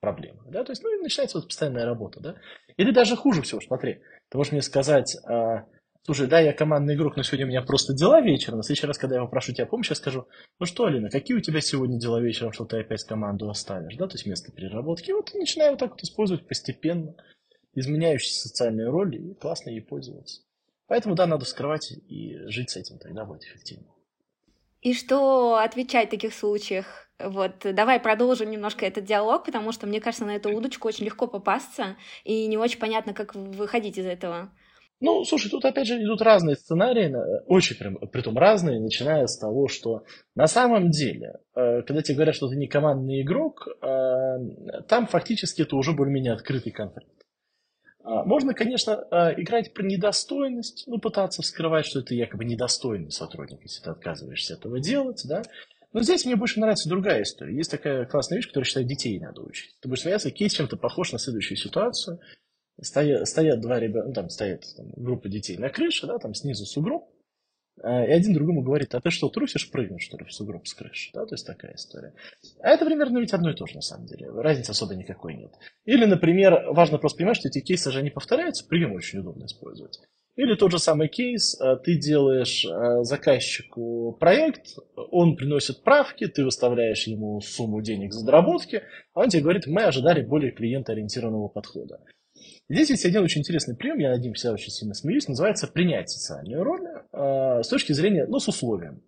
проблемы. 0.00 0.42
Да? 0.50 0.64
То 0.64 0.72
есть, 0.72 0.82
ну, 0.82 0.94
и 0.94 1.02
начинается 1.02 1.38
вот 1.38 1.48
постоянная 1.48 1.86
работа. 1.86 2.20
Да? 2.20 2.34
Или 2.76 2.90
даже 2.90 3.16
хуже 3.16 3.40
всего, 3.40 3.60
смотри, 3.60 4.02
ты 4.30 4.38
можешь 4.38 4.52
мне 4.52 4.62
сказать, 4.62 5.16
а, 5.24 5.66
слушай, 6.02 6.26
да, 6.26 6.40
я 6.40 6.52
командный 6.52 6.94
игрок, 6.94 7.16
но 7.16 7.22
сегодня 7.22 7.46
у 7.46 7.48
меня 7.48 7.62
просто 7.62 7.94
дела 7.94 8.20
вечером. 8.20 8.58
На 8.58 8.62
следующий 8.62 8.86
раз, 8.86 8.98
когда 8.98 9.16
я 9.16 9.22
попрошу 9.22 9.52
тебя 9.52 9.66
помощи, 9.66 9.90
я 9.90 9.96
скажу, 9.96 10.26
ну 10.58 10.66
что, 10.66 10.84
Алина, 10.84 11.10
какие 11.10 11.36
у 11.36 11.40
тебя 11.40 11.60
сегодня 11.60 11.98
дела 11.98 12.20
вечером, 12.20 12.52
что 12.52 12.64
ты 12.64 12.80
опять 12.80 13.04
команду 13.04 13.48
оставишь, 13.48 13.96
да, 13.96 14.06
то 14.06 14.14
есть 14.14 14.24
вместо 14.24 14.52
переработки. 14.52 15.10
И 15.10 15.12
вот 15.12 15.34
начинаю 15.34 15.72
вот 15.72 15.80
так 15.80 15.90
вот 15.90 16.02
использовать 16.02 16.46
постепенно 16.46 17.14
изменяющиеся 17.74 18.48
социальные 18.48 18.88
роли 18.88 19.18
и 19.18 19.34
классно 19.34 19.70
ей 19.70 19.82
пользоваться. 19.82 20.42
Поэтому, 20.86 21.14
да, 21.14 21.26
надо 21.26 21.44
скрывать 21.44 21.92
и 21.92 22.38
жить 22.46 22.70
с 22.70 22.76
этим, 22.76 22.98
тогда 22.98 23.24
будет 23.24 23.42
эффективно. 23.42 23.88
И 24.86 24.94
что 24.94 25.56
отвечать 25.56 26.06
в 26.06 26.10
таких 26.12 26.32
случаях? 26.32 27.08
Вот, 27.18 27.54
давай 27.64 27.98
продолжим 27.98 28.52
немножко 28.52 28.86
этот 28.86 29.02
диалог, 29.02 29.44
потому 29.44 29.72
что, 29.72 29.84
мне 29.88 30.00
кажется, 30.00 30.24
на 30.24 30.36
эту 30.36 30.56
удочку 30.56 30.86
очень 30.86 31.06
легко 31.06 31.26
попасться, 31.26 31.96
и 32.22 32.46
не 32.46 32.56
очень 32.56 32.78
понятно, 32.78 33.12
как 33.12 33.34
выходить 33.34 33.98
из 33.98 34.06
этого. 34.06 34.52
Ну, 35.00 35.24
слушай, 35.24 35.50
тут 35.50 35.64
опять 35.64 35.88
же 35.88 36.00
идут 36.00 36.22
разные 36.22 36.54
сценарии, 36.54 37.12
очень 37.48 37.74
прям, 37.74 37.96
притом 38.12 38.38
разные, 38.38 38.78
начиная 38.78 39.26
с 39.26 39.36
того, 39.36 39.66
что 39.66 40.04
на 40.36 40.46
самом 40.46 40.90
деле, 40.90 41.40
э, 41.56 41.82
когда 41.82 42.00
тебе 42.00 42.14
говорят, 42.14 42.36
что 42.36 42.48
ты 42.48 42.54
не 42.54 42.68
командный 42.68 43.22
игрок, 43.22 43.66
э, 43.66 44.82
там 44.88 45.08
фактически 45.08 45.62
это 45.62 45.74
уже 45.74 45.94
более-менее 45.94 46.32
открытый 46.32 46.70
конфликт. 46.70 47.25
А, 48.06 48.24
можно, 48.24 48.54
конечно, 48.54 49.04
а, 49.10 49.32
играть 49.32 49.74
про 49.74 49.82
недостойность, 49.82 50.84
ну, 50.86 50.98
пытаться 50.98 51.42
скрывать, 51.42 51.86
что 51.86 51.98
это 51.98 52.14
якобы 52.14 52.44
недостойный 52.44 53.10
сотрудник, 53.10 53.62
если 53.62 53.82
ты 53.82 53.90
отказываешься 53.90 54.54
этого 54.54 54.78
делать, 54.78 55.22
да. 55.24 55.42
Но 55.92 56.02
здесь 56.02 56.24
мне 56.24 56.36
больше 56.36 56.60
нравится 56.60 56.88
другая 56.88 57.22
история. 57.22 57.56
Есть 57.56 57.72
такая 57.72 58.06
классная 58.06 58.36
вещь, 58.36 58.46
которую, 58.46 58.64
считаю, 58.64 58.86
детей 58.86 59.18
надо 59.18 59.42
учить. 59.42 59.74
Ты 59.80 59.88
будешь 59.88 60.02
смеяться, 60.02 60.30
кейс 60.30 60.52
чем-то 60.52 60.76
похож 60.76 61.10
на 61.10 61.18
следующую 61.18 61.56
ситуацию. 61.56 62.20
Стоят, 62.80 63.26
стоят 63.26 63.60
два 63.60 63.80
ребята, 63.80 64.06
ну, 64.06 64.14
там 64.14 64.28
стоят 64.28 64.62
там, 64.76 64.86
группа 64.94 65.28
детей 65.28 65.56
на 65.56 65.68
крыше, 65.68 66.06
да, 66.06 66.18
там 66.18 66.32
снизу 66.32 66.64
сугроб, 66.64 67.08
и 67.82 68.12
один 68.12 68.32
другому 68.32 68.62
говорит, 68.62 68.94
а 68.94 69.00
ты 69.00 69.10
что, 69.10 69.28
трусишь 69.28 69.70
прыгнуть, 69.70 70.02
что 70.02 70.16
ли, 70.16 70.24
в 70.24 70.32
сугроб 70.32 70.66
с 70.66 70.74
крыши? 70.74 71.10
Да, 71.12 71.26
то 71.26 71.34
есть 71.34 71.46
такая 71.46 71.74
история. 71.74 72.14
А 72.60 72.70
это 72.70 72.84
примерно 72.84 73.18
ведь 73.18 73.32
одно 73.32 73.50
и 73.50 73.54
то 73.54 73.66
же, 73.66 73.74
на 73.74 73.82
самом 73.82 74.06
деле. 74.06 74.30
Разницы 74.30 74.70
особо 74.70 74.94
никакой 74.94 75.34
нет. 75.34 75.52
Или, 75.84 76.06
например, 76.06 76.72
важно 76.72 76.98
просто 76.98 77.18
понимать, 77.18 77.36
что 77.36 77.48
эти 77.48 77.60
кейсы 77.60 77.90
же 77.90 78.02
не 78.02 78.10
повторяются, 78.10 78.66
прием 78.66 78.92
очень 78.92 79.18
удобно 79.18 79.44
использовать. 79.44 80.00
Или 80.36 80.54
тот 80.54 80.70
же 80.70 80.78
самый 80.78 81.08
кейс, 81.08 81.58
а, 81.60 81.76
ты 81.76 81.98
делаешь 81.98 82.66
а, 82.66 83.02
заказчику 83.04 84.16
проект, 84.20 84.76
он 84.94 85.34
приносит 85.34 85.82
правки, 85.82 86.26
ты 86.26 86.44
выставляешь 86.44 87.06
ему 87.06 87.40
сумму 87.40 87.80
денег 87.80 88.12
за 88.12 88.24
доработки, 88.24 88.82
а 89.14 89.20
он 89.20 89.30
тебе 89.30 89.42
говорит, 89.42 89.66
мы 89.66 89.84
ожидали 89.84 90.20
более 90.22 90.52
клиентоориентированного 90.52 91.48
подхода. 91.48 92.00
Здесь 92.68 92.90
есть 92.90 93.04
один 93.04 93.22
очень 93.22 93.42
интересный 93.42 93.76
прием, 93.76 93.98
я 93.98 94.10
над 94.10 94.20
ним 94.20 94.34
всегда 94.34 94.54
очень 94.54 94.72
сильно 94.72 94.94
смеюсь, 94.94 95.28
называется 95.28 95.68
принять 95.68 96.10
социальную 96.10 96.64
роль 96.64 96.82
э, 97.12 97.62
с 97.62 97.68
точки 97.68 97.92
зрения, 97.92 98.26
ну, 98.26 98.40
с 98.40 98.48
условием. 98.48 99.02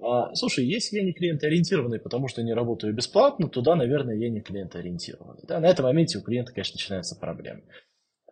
А, 0.00 0.34
слушай, 0.34 0.64
если 0.64 0.98
я 0.98 1.04
не 1.04 1.12
клиентоориентированный, 1.12 2.00
потому 2.00 2.28
что 2.28 2.42
не 2.42 2.52
работаю 2.52 2.92
бесплатно, 2.92 3.48
то 3.48 3.62
да, 3.62 3.76
наверное, 3.76 4.16
я 4.16 4.28
не 4.28 4.40
клиентоориентированный. 4.40 5.44
Да, 5.46 5.60
на 5.60 5.66
этом 5.66 5.84
моменте 5.84 6.18
у 6.18 6.22
клиента, 6.22 6.52
конечно, 6.52 6.74
начинаются 6.74 7.16
проблемы. 7.16 7.62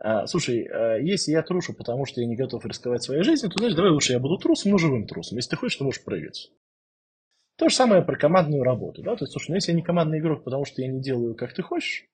А, 0.01 0.27
слушай, 0.27 0.67
а, 0.67 0.97
если 0.97 1.31
я 1.31 1.43
трушу, 1.43 1.73
потому 1.73 2.05
что 2.05 2.21
я 2.21 2.27
не 2.27 2.37
готов 2.37 2.67
рисковать 2.67 3.03
своей 3.03 3.23
жизнью, 3.23 3.51
то 3.51 3.59
знаешь, 3.59 3.75
давай 3.75 3.93
лучше 3.93 4.13
я 4.13 4.19
буду 4.19 4.37
трусом, 4.37 4.73
но 4.73 4.79
живым 4.79 5.07
трусом. 5.07 5.37
Если 5.37 5.51
ты 5.51 5.57
хочешь, 5.57 5.79
то 5.79 5.85
можешь 5.85 6.05
прыгать. 6.05 6.51
То 7.57 7.69
же 7.69 7.75
самое 7.75 8.03
про 8.03 8.17
командную 8.17 8.65
работу. 8.65 9.03
Да? 9.03 9.15
То 9.15 9.25
есть, 9.25 9.33
слушай, 9.33 9.51
ну 9.51 9.55
если 9.55 9.71
я 9.71 9.77
не 9.77 9.83
командный 9.83 10.19
игрок, 10.19 10.43
потому 10.43 10.65
что 10.65 10.83
я 10.83 10.89
не 10.89 11.01
делаю, 11.01 11.37
как 11.37 11.55
ты 11.55 11.63
хочешь, 11.63 12.09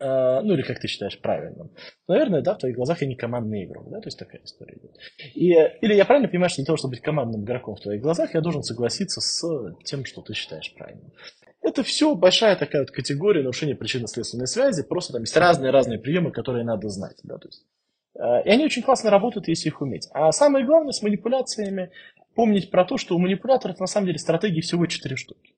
ну 0.00 0.54
или 0.54 0.62
как 0.62 0.80
ты 0.80 0.88
считаешь 0.88 1.20
правильным. 1.20 1.70
Наверное, 2.08 2.42
да, 2.42 2.54
в 2.54 2.58
твоих 2.58 2.76
глазах 2.76 3.02
я 3.02 3.08
не 3.08 3.16
командный 3.16 3.64
игрок, 3.64 3.90
да, 3.90 4.00
то 4.00 4.08
есть 4.08 4.18
такая 4.18 4.42
история 4.42 4.76
идет. 4.76 4.96
И, 5.34 5.52
или 5.80 5.94
я 5.94 6.04
правильно 6.04 6.28
понимаю, 6.28 6.50
что 6.50 6.58
для 6.58 6.66
того, 6.66 6.76
чтобы 6.76 6.92
быть 6.92 7.02
командным 7.02 7.44
игроком 7.44 7.76
в 7.76 7.80
твоих 7.80 8.02
глазах, 8.02 8.34
я 8.34 8.40
должен 8.40 8.62
согласиться 8.62 9.20
с 9.20 9.74
тем, 9.84 10.04
что 10.04 10.22
ты 10.22 10.34
считаешь 10.34 10.72
правильным. 10.74 11.12
Это 11.62 11.82
все 11.82 12.14
большая 12.14 12.56
такая 12.56 12.82
вот 12.82 12.90
категория 12.90 13.40
нарушения 13.40 13.74
причинно-следственной 13.74 14.46
связи, 14.46 14.82
просто 14.82 15.14
там 15.14 15.22
есть 15.22 15.36
разные-разные 15.36 15.98
приемы, 15.98 16.30
которые 16.30 16.64
надо 16.64 16.88
знать, 16.90 17.16
да, 17.22 17.38
то 17.38 17.48
есть 17.48 17.64
э, 18.16 18.44
и 18.44 18.50
они 18.50 18.66
очень 18.66 18.82
классно 18.82 19.10
работают, 19.10 19.48
если 19.48 19.68
их 19.68 19.80
уметь. 19.80 20.08
А 20.12 20.30
самое 20.32 20.66
главное 20.66 20.92
с 20.92 21.02
манипуляциями 21.02 21.90
помнить 22.34 22.70
про 22.70 22.84
то, 22.84 22.98
что 22.98 23.16
у 23.16 23.18
манипуляторов 23.18 23.80
на 23.80 23.86
самом 23.86 24.06
деле 24.06 24.18
стратегии 24.18 24.60
всего 24.60 24.84
четыре 24.86 25.16
штуки. 25.16 25.54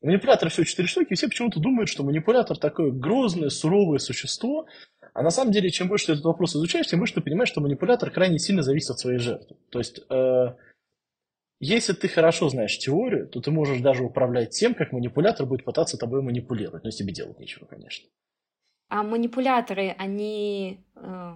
Манипулятор 0.00 0.48
всего 0.48 0.64
четыре 0.64 0.86
штуки, 0.86 1.12
и 1.12 1.14
все 1.16 1.28
почему-то 1.28 1.58
думают, 1.58 1.88
что 1.88 2.04
манипулятор 2.04 2.56
такое 2.56 2.92
грозное, 2.92 3.48
суровое 3.48 3.98
существо, 3.98 4.66
а 5.12 5.22
на 5.22 5.30
самом 5.30 5.50
деле, 5.50 5.70
чем 5.70 5.88
больше 5.88 6.06
ты 6.06 6.12
этот 6.12 6.24
вопрос 6.24 6.54
изучаешь, 6.54 6.86
тем 6.86 7.00
больше 7.00 7.14
ты 7.14 7.20
понимаешь, 7.20 7.48
что 7.48 7.60
манипулятор 7.60 8.10
крайне 8.10 8.38
сильно 8.38 8.62
зависит 8.62 8.90
от 8.90 9.00
своей 9.00 9.18
жертвы. 9.18 9.56
То 9.70 9.80
есть, 9.80 10.00
э, 10.08 10.54
если 11.58 11.92
ты 11.92 12.06
хорошо 12.06 12.48
знаешь 12.48 12.78
теорию, 12.78 13.26
то 13.26 13.40
ты 13.40 13.50
можешь 13.50 13.80
даже 13.80 14.04
управлять 14.04 14.50
тем, 14.50 14.74
как 14.74 14.92
манипулятор 14.92 15.46
будет 15.46 15.64
пытаться 15.64 15.98
тобой 15.98 16.22
манипулировать. 16.22 16.84
Но 16.84 16.90
тебе 16.90 17.12
делать 17.12 17.40
нечего, 17.40 17.66
конечно. 17.66 18.08
А 18.88 19.02
манипуляторы, 19.02 19.94
они 19.98 20.84
э, 20.94 21.34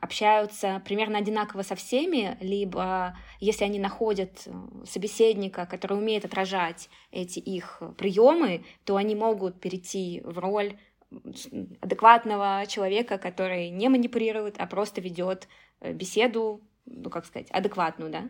общаются 0.00 0.82
примерно 0.84 1.18
одинаково 1.18 1.62
со 1.62 1.74
всеми, 1.74 2.36
либо 2.40 3.16
если 3.40 3.64
они 3.64 3.78
находят 3.78 4.42
э, 4.46 4.52
собеседника, 4.84 5.66
который 5.66 5.98
умеет 5.98 6.24
отражать 6.24 6.88
эти 7.10 7.38
их 7.38 7.82
приемы, 7.96 8.64
то 8.84 8.96
они 8.96 9.14
могут 9.14 9.60
перейти 9.60 10.22
в 10.24 10.38
роль 10.38 10.76
адекватного 11.80 12.64
человека, 12.66 13.18
который 13.18 13.70
не 13.70 13.88
манипулирует, 13.88 14.56
а 14.58 14.66
просто 14.66 15.00
ведет 15.00 15.48
э, 15.80 15.92
беседу, 15.92 16.60
ну 16.84 17.10
как 17.10 17.26
сказать, 17.26 17.50
адекватную, 17.50 18.10
да? 18.10 18.28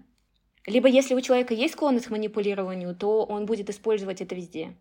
Либо 0.67 0.89
если 0.89 1.15
у 1.15 1.21
человека 1.21 1.55
есть 1.55 1.75
склонность 1.75 2.07
к 2.07 2.11
манипулированию, 2.11 2.95
то 2.95 3.25
он 3.25 3.47
будет 3.47 3.71
использовать 3.71 4.21
это 4.21 4.35
везде. 4.35 4.77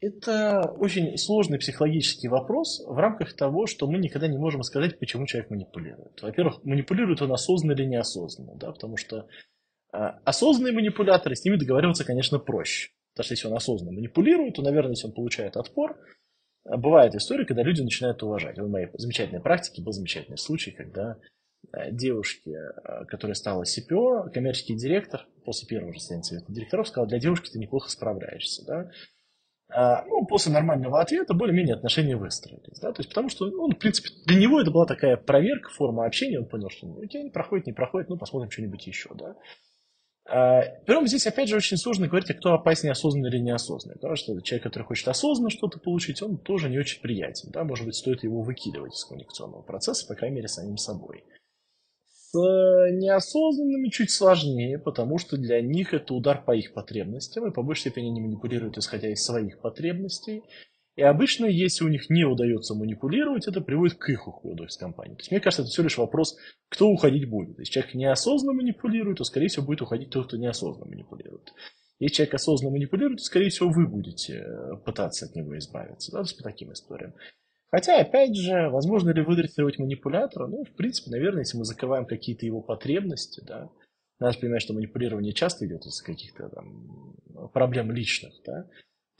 Это 0.00 0.62
очень 0.78 1.18
сложный 1.18 1.58
психологический 1.58 2.28
вопрос 2.28 2.82
в 2.86 2.96
рамках 2.96 3.34
того, 3.34 3.66
что 3.66 3.86
мы 3.86 3.98
никогда 3.98 4.28
не 4.28 4.38
можем 4.38 4.62
сказать, 4.62 4.98
почему 4.98 5.26
человек 5.26 5.50
манипулирует. 5.50 6.22
Во-первых, 6.22 6.64
манипулирует 6.64 7.20
он 7.20 7.32
осознанно 7.32 7.72
или 7.72 7.84
неосознанно, 7.84 8.54
да, 8.56 8.72
потому 8.72 8.96
что 8.96 9.26
э, 9.92 9.98
осознанные 10.24 10.72
манипуляторы, 10.72 11.36
с 11.36 11.44
ними 11.44 11.56
договариваться, 11.56 12.06
конечно, 12.06 12.38
проще. 12.38 12.92
Потому 13.12 13.24
что 13.24 13.34
если 13.34 13.48
он 13.48 13.54
осознанно 13.54 13.92
манипулирует, 13.92 14.54
то, 14.54 14.62
наверное, 14.62 14.92
если 14.92 15.06
он 15.06 15.12
получает 15.12 15.58
отпор, 15.58 15.98
а 16.64 16.78
бывает 16.78 17.14
история, 17.14 17.44
когда 17.44 17.62
люди 17.62 17.82
начинают 17.82 18.22
уважать. 18.22 18.58
В 18.58 18.70
моей 18.70 18.88
замечательной 18.94 19.42
практике 19.42 19.82
был 19.82 19.92
замечательный 19.92 20.38
случай, 20.38 20.70
когда 20.70 21.18
э, 21.74 21.92
девушке, 21.92 22.56
которая 23.06 23.34
стала 23.34 23.64
CPO, 23.64 24.30
коммерческий 24.32 24.76
директор, 24.76 25.26
после 25.44 25.68
первого 25.68 25.92
же 25.92 25.98
состояния 25.98 26.24
совета 26.24 26.50
директоров, 26.50 26.88
сказал, 26.88 27.06
для 27.06 27.18
девушки 27.18 27.50
ты 27.50 27.58
неплохо 27.58 27.90
справляешься. 27.90 28.64
Да? 28.64 28.90
А, 29.72 30.04
ну, 30.06 30.26
после 30.26 30.52
нормального 30.52 31.00
ответа 31.00 31.34
более-менее 31.34 31.76
отношения 31.76 32.16
выстроились. 32.16 32.78
Да? 32.80 32.92
То 32.92 33.00
есть, 33.00 33.08
потому 33.08 33.28
что, 33.28 33.46
ну, 33.46 33.68
в 33.68 33.76
принципе, 33.76 34.08
для 34.26 34.38
него 34.38 34.60
это 34.60 34.70
была 34.70 34.86
такая 34.86 35.16
проверка, 35.16 35.70
форма 35.70 36.06
общения, 36.06 36.40
он 36.40 36.46
понял, 36.46 36.70
что 36.70 36.86
ну, 36.86 37.02
окей, 37.02 37.22
не 37.22 37.30
проходит, 37.30 37.66
не 37.66 37.72
проходит, 37.72 38.08
ну, 38.08 38.16
посмотрим 38.16 38.50
что-нибудь 38.50 38.86
еще. 38.86 39.10
Да? 39.14 39.36
А, 40.28 40.62
причем 40.86 41.06
здесь, 41.06 41.26
опять 41.26 41.48
же, 41.48 41.56
очень 41.56 41.76
сложно 41.76 42.08
говорить, 42.08 42.30
а 42.30 42.34
кто 42.34 42.52
опаснее, 42.52 42.92
осознанный 42.92 43.30
или 43.30 43.38
неосознанный. 43.38 43.96
Потому 43.96 44.16
что 44.16 44.40
человек, 44.40 44.64
который 44.64 44.84
хочет 44.84 45.06
осознанно 45.06 45.50
что-то 45.50 45.78
получить, 45.78 46.20
он 46.20 46.38
тоже 46.38 46.68
не 46.68 46.78
очень 46.78 47.00
приятен. 47.00 47.50
Да? 47.52 47.62
Может 47.62 47.86
быть, 47.86 47.94
стоит 47.94 48.24
его 48.24 48.42
выкидывать 48.42 48.94
из 48.94 49.04
коммуникационного 49.04 49.62
процесса, 49.62 50.06
по 50.06 50.14
крайней 50.14 50.36
мере, 50.36 50.48
самим 50.48 50.78
собой. 50.78 51.24
С 52.32 52.38
неосознанными 52.92 53.88
чуть 53.88 54.12
сложнее, 54.12 54.78
потому 54.78 55.18
что 55.18 55.36
для 55.36 55.60
них 55.60 55.92
это 55.92 56.14
удар 56.14 56.44
по 56.44 56.54
их 56.54 56.74
потребностям, 56.74 57.48
и 57.48 57.52
по 57.52 57.62
большей 57.64 57.80
степени 57.80 58.10
они 58.10 58.20
манипулируют, 58.20 58.78
исходя 58.78 59.10
из 59.10 59.24
своих 59.24 59.60
потребностей. 59.60 60.44
И 60.94 61.02
обычно, 61.02 61.46
если 61.46 61.84
у 61.84 61.88
них 61.88 62.08
не 62.08 62.24
удается 62.24 62.76
манипулировать, 62.76 63.48
это 63.48 63.60
приводит 63.60 63.96
к 63.98 64.08
их 64.10 64.28
уходу 64.28 64.64
из 64.64 64.76
компании. 64.76 65.14
То 65.14 65.22
есть, 65.22 65.30
мне 65.32 65.40
кажется, 65.40 65.62
это 65.62 65.70
все 65.70 65.82
лишь 65.82 65.98
вопрос, 65.98 66.36
кто 66.68 66.88
уходить 66.88 67.28
будет. 67.28 67.58
Если 67.58 67.72
человек 67.72 67.94
неосознанно 67.94 68.52
манипулирует, 68.52 69.18
то, 69.18 69.24
скорее 69.24 69.48
всего, 69.48 69.66
будет 69.66 69.82
уходить 69.82 70.10
тот, 70.10 70.28
кто 70.28 70.36
неосознанно 70.36 70.88
манипулирует. 70.88 71.52
Если 71.98 72.14
человек 72.14 72.34
осознанно 72.34 72.74
манипулирует, 72.74 73.18
то, 73.18 73.24
скорее 73.24 73.50
всего, 73.50 73.70
вы 73.70 73.88
будете 73.88 74.34
э, 74.34 74.76
пытаться 74.84 75.26
от 75.26 75.34
него 75.34 75.58
избавиться. 75.58 76.12
Да, 76.12 76.22
по 76.22 76.42
таким 76.44 76.72
историям. 76.72 77.12
Хотя, 77.70 78.00
опять 78.00 78.34
же, 78.34 78.68
возможно 78.68 79.10
ли 79.10 79.22
выдрессировать 79.22 79.78
манипулятора? 79.78 80.48
Ну, 80.48 80.64
в 80.64 80.72
принципе, 80.72 81.10
наверное, 81.10 81.42
если 81.42 81.56
мы 81.56 81.64
закрываем 81.64 82.04
какие-то 82.04 82.44
его 82.44 82.60
потребности, 82.60 83.42
да, 83.46 83.70
надо 84.18 84.38
понимать, 84.38 84.62
что 84.62 84.74
манипулирование 84.74 85.32
часто 85.32 85.66
идет 85.66 85.86
из 85.86 86.02
каких-то 86.02 86.48
там 86.48 87.14
проблем 87.52 87.92
личных, 87.92 88.34
да, 88.44 88.66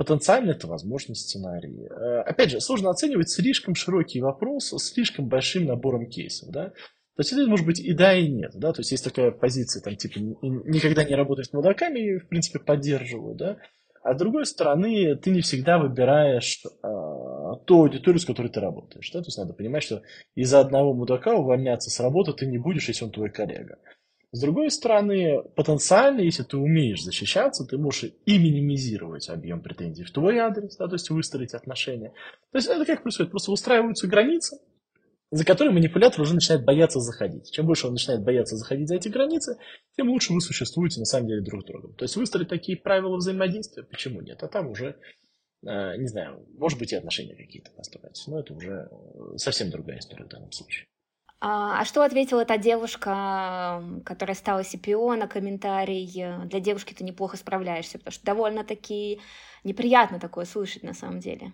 потенциально 0.00 0.52
это 0.52 0.66
возможный 0.66 1.14
сценарий. 1.14 1.86
Э, 1.86 2.22
опять 2.22 2.50
же, 2.50 2.60
сложно 2.62 2.88
оценивать 2.88 3.28
слишком 3.28 3.74
широкий 3.74 4.22
вопрос 4.22 4.72
с 4.72 4.78
слишком 4.78 5.28
большим 5.28 5.66
набором 5.66 6.08
кейсов. 6.08 6.48
Да? 6.48 6.70
То 6.70 7.18
есть 7.18 7.34
это 7.34 7.46
может 7.46 7.66
быть 7.66 7.80
и 7.80 7.92
да, 7.92 8.14
и 8.14 8.26
нет. 8.26 8.52
Да? 8.54 8.72
То 8.72 8.80
есть 8.80 8.92
есть 8.92 9.04
такая 9.04 9.30
позиция, 9.30 9.82
там, 9.82 9.96
типа, 9.96 10.18
никогда 10.18 11.04
не 11.04 11.14
работать 11.14 11.48
с 11.48 11.52
мудаками, 11.52 12.16
в 12.16 12.28
принципе, 12.28 12.60
поддерживаю. 12.60 13.34
Да? 13.34 13.58
А 14.02 14.14
с 14.14 14.18
другой 14.18 14.46
стороны, 14.46 15.16
ты 15.16 15.30
не 15.30 15.42
всегда 15.42 15.78
выбираешь 15.78 16.62
а, 16.82 16.88
ту 17.56 17.82
аудиторию, 17.82 18.20
с 18.20 18.24
которой 18.24 18.48
ты 18.48 18.60
работаешь. 18.60 19.10
Да? 19.12 19.20
То 19.20 19.26
есть 19.26 19.38
надо 19.38 19.54
понимать, 19.54 19.82
что 19.82 20.02
из-за 20.34 20.60
одного 20.60 20.94
мудака 20.94 21.34
увольняться 21.34 21.90
с 21.90 22.00
работы 22.00 22.32
ты 22.32 22.46
не 22.46 22.58
будешь, 22.58 22.88
если 22.88 23.04
он 23.04 23.10
твой 23.10 23.30
коллега. 23.30 23.78
С 24.32 24.40
другой 24.40 24.70
стороны, 24.70 25.42
потенциально, 25.56 26.20
если 26.20 26.44
ты 26.44 26.56
умеешь 26.56 27.02
защищаться, 27.02 27.66
ты 27.66 27.76
можешь 27.78 28.12
и 28.26 28.38
минимизировать 28.38 29.28
объем 29.28 29.60
претензий 29.60 30.04
в 30.04 30.12
твой 30.12 30.38
адрес, 30.38 30.76
да, 30.76 30.86
то 30.86 30.94
есть 30.94 31.10
выстроить 31.10 31.52
отношения. 31.52 32.12
То 32.52 32.58
есть 32.58 32.68
это 32.68 32.84
как 32.84 33.02
происходит? 33.02 33.32
Просто 33.32 33.50
выстраиваются 33.50 34.06
границы, 34.06 34.58
за 35.32 35.44
которые 35.44 35.72
манипулятор 35.72 36.20
уже 36.20 36.34
начинает 36.34 36.64
бояться 36.64 37.00
заходить. 37.00 37.50
Чем 37.50 37.66
больше 37.66 37.88
он 37.88 37.94
начинает 37.94 38.22
бояться 38.22 38.56
заходить 38.56 38.88
за 38.88 38.96
эти 38.96 39.08
границы, 39.08 39.56
тем 39.96 40.08
лучше 40.08 40.32
вы 40.32 40.40
существуете 40.40 41.00
на 41.00 41.06
самом 41.06 41.26
деле 41.26 41.40
друг 41.42 41.62
с 41.62 41.64
другом. 41.64 41.94
То 41.94 42.04
есть 42.04 42.14
выстроить 42.14 42.48
такие 42.48 42.78
правила 42.78 43.16
взаимодействия, 43.16 43.82
почему 43.82 44.20
нет? 44.20 44.42
А 44.44 44.48
там 44.48 44.68
уже, 44.68 44.96
не 45.62 46.06
знаю, 46.06 46.46
может 46.56 46.78
быть 46.78 46.92
и 46.92 46.96
отношения 46.96 47.34
какие-то 47.34 47.70
построить. 47.72 48.22
Но 48.26 48.40
это 48.40 48.54
уже 48.54 48.88
э, 48.90 49.36
совсем 49.36 49.70
другая 49.70 49.98
история 49.98 50.24
в 50.24 50.28
данном 50.28 50.52
случае. 50.52 50.86
А, 51.40 51.80
а 51.80 51.84
что 51.84 52.02
ответила 52.02 52.44
та 52.44 52.58
девушка, 52.58 53.82
которая 54.04 54.34
стала 54.34 54.60
CPO 54.60 55.16
на 55.16 55.26
комментарий? 55.26 56.06
Для 56.46 56.60
девушки 56.60 56.92
ты 56.92 57.02
неплохо 57.02 57.36
справляешься, 57.36 57.98
потому 57.98 58.12
что 58.12 58.24
довольно-таки 58.26 59.20
неприятно 59.64 60.20
такое 60.20 60.44
слышать 60.44 60.82
на 60.82 60.92
самом 60.92 61.20
деле. 61.20 61.52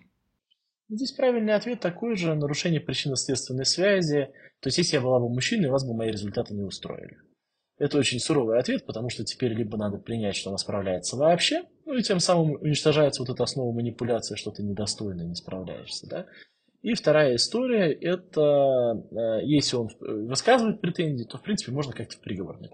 Здесь 0.89 1.11
правильный 1.11 1.53
ответ 1.53 1.81
такой 1.81 2.15
же, 2.15 2.33
нарушение 2.33 2.79
причинно-следственной 2.79 3.65
связи. 3.65 4.29
То 4.61 4.67
есть, 4.67 4.77
если 4.77 4.95
я 4.95 5.01
была 5.01 5.19
бы 5.19 5.29
мужчиной, 5.29 5.69
вас 5.69 5.85
бы 5.85 5.93
мои 5.93 6.11
результаты 6.11 6.53
не 6.53 6.63
устроили. 6.63 7.17
Это 7.77 7.97
очень 7.97 8.19
суровый 8.19 8.59
ответ, 8.59 8.85
потому 8.85 9.09
что 9.09 9.23
теперь 9.23 9.53
либо 9.53 9.77
надо 9.77 9.97
принять, 9.97 10.35
что 10.35 10.49
она 10.49 10.57
справляется 10.57 11.15
вообще, 11.15 11.63
ну 11.85 11.93
и 11.93 12.01
тем 12.01 12.19
самым 12.19 12.53
уничтожается 12.53 13.21
вот 13.21 13.29
эта 13.29 13.43
основа 13.43 13.71
манипуляции, 13.71 14.35
что 14.35 14.51
ты 14.51 14.63
недостойно 14.63 15.21
не 15.21 15.35
справляешься, 15.35 16.07
да. 16.07 16.25
И 16.81 16.93
вторая 16.93 17.35
история, 17.35 17.91
это 17.91 19.03
э, 19.11 19.45
если 19.45 19.75
он 19.75 19.89
высказывает 19.99 20.79
претензии, 20.79 21.25
то, 21.25 21.37
в 21.37 21.41
принципе, 21.41 21.71
можно 21.71 21.91
как-то 21.91 22.15
в 22.15 22.21
приговорный 22.21 22.69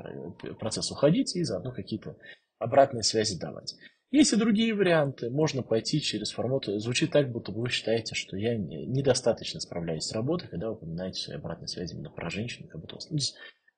процесс 0.59 0.91
уходить 0.91 1.35
и 1.35 1.43
заодно 1.43 1.71
какие-то 1.71 2.17
обратные 2.59 3.03
связи 3.03 3.39
давать. 3.39 3.75
Есть 4.11 4.33
и 4.33 4.35
другие 4.35 4.75
варианты. 4.75 5.31
Можно 5.31 5.63
пойти 5.63 5.99
через 5.99 6.31
формат. 6.31 6.65
Звучит 6.65 7.11
так, 7.11 7.31
будто 7.31 7.51
вы 7.51 7.69
считаете, 7.69 8.13
что 8.13 8.37
я 8.37 8.55
недостаточно 8.55 9.59
справляюсь 9.59 10.03
с 10.03 10.11
работой, 10.11 10.47
когда 10.49 10.67
вы 10.67 10.75
упоминаете 10.75 11.19
свои 11.19 11.37
обратные 11.37 11.67
связи 11.67 11.95
именно 11.95 12.11
про 12.11 12.29
женщин. 12.29 12.67
Как 12.67 12.79
будто... 12.79 12.97
ну, 13.09 13.17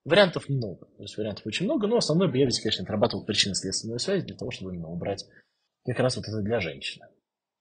вариантов 0.05 0.47
много. 0.47 0.85
То 0.97 1.03
есть 1.03 1.17
вариантов 1.17 1.45
очень 1.45 1.65
много, 1.65 1.87
но 1.87 1.97
основной 1.97 2.29
бы 2.31 2.37
я 2.37 2.45
ведь, 2.45 2.59
конечно, 2.61 2.83
отрабатывал 2.83 3.25
причинно-следственную 3.25 3.99
связь 3.99 4.23
для 4.23 4.35
того, 4.35 4.51
чтобы 4.51 4.73
именно 4.73 4.87
убрать 4.87 5.25
как 5.85 5.99
раз 5.99 6.15
вот 6.15 6.27
это 6.27 6.41
для 6.41 6.59
женщины. 6.59 7.05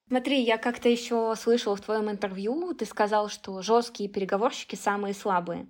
Смотри, 0.09 0.43
я 0.43 0.59
как-то 0.59 0.89
еще 0.89 1.35
слышала 1.37 1.77
в 1.77 1.81
твоем 1.81 2.11
интервью, 2.11 2.75
ты 2.75 2.85
сказал, 2.85 3.29
что 3.29 3.63
жесткие 3.63 4.11
переговорщики 4.11 4.77
самые 4.77 5.15
слабые. 5.15 5.67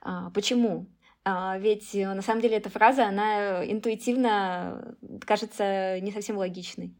А, 0.00 0.30
почему? 0.30 0.88
А, 1.24 1.58
ведь 1.58 1.94
э, 1.94 2.12
на 2.12 2.22
самом 2.22 2.42
деле 2.42 2.56
эта 2.56 2.70
фраза, 2.70 3.06
она 3.06 3.64
интуитивно 3.64 4.96
кажется 5.24 6.00
не 6.00 6.10
совсем 6.10 6.36
логичной. 6.36 6.96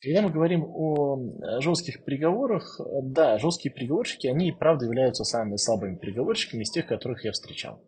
Когда 0.00 0.22
мы 0.22 0.30
говорим 0.30 0.64
о 0.64 1.60
жестких 1.60 2.04
переговорах, 2.04 2.80
да, 3.02 3.38
жесткие 3.38 3.72
переговорщики, 3.72 4.26
они 4.26 4.48
и 4.48 4.52
правда 4.52 4.84
являются 4.86 5.24
самыми 5.24 5.56
слабыми 5.56 5.96
переговорщиками 5.96 6.62
из 6.62 6.70
тех, 6.70 6.86
которых 6.86 7.24
я 7.24 7.32
встречал. 7.32 7.82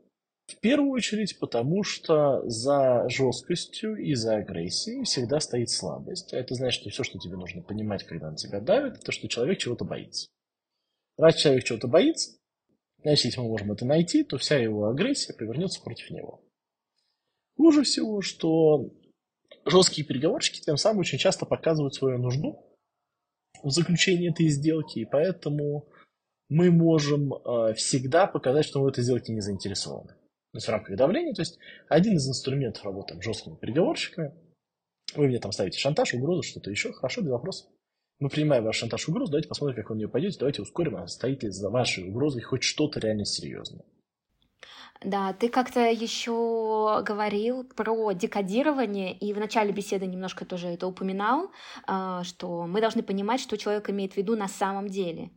В 0.48 0.56
первую 0.61 0.90
очередь 0.90 1.38
потому, 1.38 1.84
что 1.84 2.42
за 2.48 3.08
жесткостью 3.08 3.96
и 3.96 4.14
за 4.14 4.37
агрессией 4.37 5.04
всегда 5.04 5.40
стоит 5.40 5.70
слабость. 5.70 6.32
А 6.32 6.38
это 6.38 6.54
значит, 6.54 6.80
что 6.80 6.90
все, 6.90 7.04
что 7.04 7.18
тебе 7.18 7.37
нужно 7.37 7.62
понимать, 7.62 8.04
когда 8.04 8.30
на 8.30 8.37
тебя 8.37 8.61
давит, 8.61 8.96
это 8.96 9.12
что 9.12 9.28
человек 9.28 9.58
чего-то 9.58 9.84
боится. 9.84 10.28
Раз 11.16 11.37
человек 11.37 11.64
чего-то 11.64 11.87
боится, 11.87 12.38
Значит, 13.02 13.26
если 13.26 13.40
мы 13.40 13.48
можем 13.48 13.72
это 13.72 13.84
найти, 13.84 14.24
то 14.24 14.38
вся 14.38 14.56
его 14.56 14.88
агрессия 14.88 15.32
повернется 15.32 15.80
против 15.80 16.11
него. 16.11 16.42
Хуже 17.56 17.82
всего, 17.82 18.22
что 18.22 18.92
жесткие 19.64 20.06
переговорщики 20.06 20.61
тем 20.61 20.76
самым 20.76 21.00
очень 21.00 21.18
часто 21.18 21.46
показывают 21.46 21.94
свою 21.94 22.18
нужду 22.18 22.64
в 23.62 23.70
заключении 23.70 24.30
этой 24.30 24.48
сделки, 24.48 25.00
и 25.00 25.04
поэтому 25.04 25.88
мы 26.48 26.70
можем 26.70 27.34
э, 27.34 27.74
всегда 27.74 28.26
показать, 28.26 28.64
что 28.64 28.80
мы 28.80 28.87
в 28.87 28.88
этой 28.88 29.04
сделке 29.04 29.32
не 29.32 29.40
заинтересованы. 29.40 30.14
То 30.52 30.56
есть 30.56 30.66
в 30.66 30.70
рамках 30.70 30.96
давления, 30.96 31.34
то 31.34 31.42
есть 31.42 31.58
один 31.88 32.16
из 32.16 32.28
инструментов 32.28 32.84
работы 32.84 33.20
с 33.20 33.24
жесткими 33.24 33.56
переговорщиками, 33.56 34.32
вы 35.14 35.28
мне 35.28 35.38
там 35.38 35.52
ставите 35.52 35.78
шантаж, 35.78 36.14
угрозу, 36.14 36.42
что-то 36.42 36.70
еще, 36.70 36.92
хорошо, 36.92 37.20
без 37.20 37.30
вопросов. 37.30 37.70
Мы 38.18 38.30
принимаем 38.30 38.64
ваш 38.64 38.76
шантаж 38.76 39.08
угрозу, 39.08 39.30
давайте 39.30 39.48
посмотрим, 39.48 39.76
как 39.76 39.90
вы 39.90 39.96
на 39.96 39.98
нее 40.00 40.08
пойдете, 40.08 40.38
давайте 40.38 40.62
ускорим, 40.62 40.96
а 40.96 41.06
стоит 41.06 41.42
ли 41.42 41.50
за 41.50 41.70
вашей 41.70 42.08
угрозой 42.08 42.42
хоть 42.42 42.62
что-то 42.62 42.98
реально 42.98 43.24
серьезное. 43.24 43.84
Да, 45.00 45.32
ты 45.32 45.48
как-то 45.48 45.80
еще 45.88 47.02
говорил 47.04 47.62
про 47.62 48.12
декодирование, 48.12 49.16
и 49.16 49.32
в 49.32 49.38
начале 49.38 49.72
беседы 49.72 50.06
немножко 50.06 50.44
тоже 50.44 50.68
это 50.68 50.88
упоминал, 50.88 51.52
а, 51.87 52.24
что 52.24 52.66
мы 52.66 52.80
должны 52.80 53.04
понимать, 53.04 53.40
что 53.40 53.56
человек 53.56 53.88
имеет 53.90 54.14
в 54.14 54.16
виду 54.16 54.34
на 54.34 54.48
самом 54.48 54.88
деле. 54.88 55.30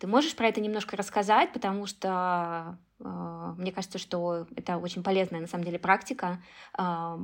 Ты 0.00 0.06
можешь 0.06 0.36
про 0.36 0.48
это 0.48 0.60
немножко 0.60 0.98
рассказать, 0.98 1.54
потому 1.54 1.86
что 1.86 2.78
мне 2.98 3.72
кажется, 3.72 3.98
что 3.98 4.46
это 4.56 4.78
очень 4.78 5.02
полезная 5.02 5.40
на 5.40 5.46
самом 5.46 5.64
деле 5.64 5.78
практика, 5.78 6.42
а, 6.72 7.18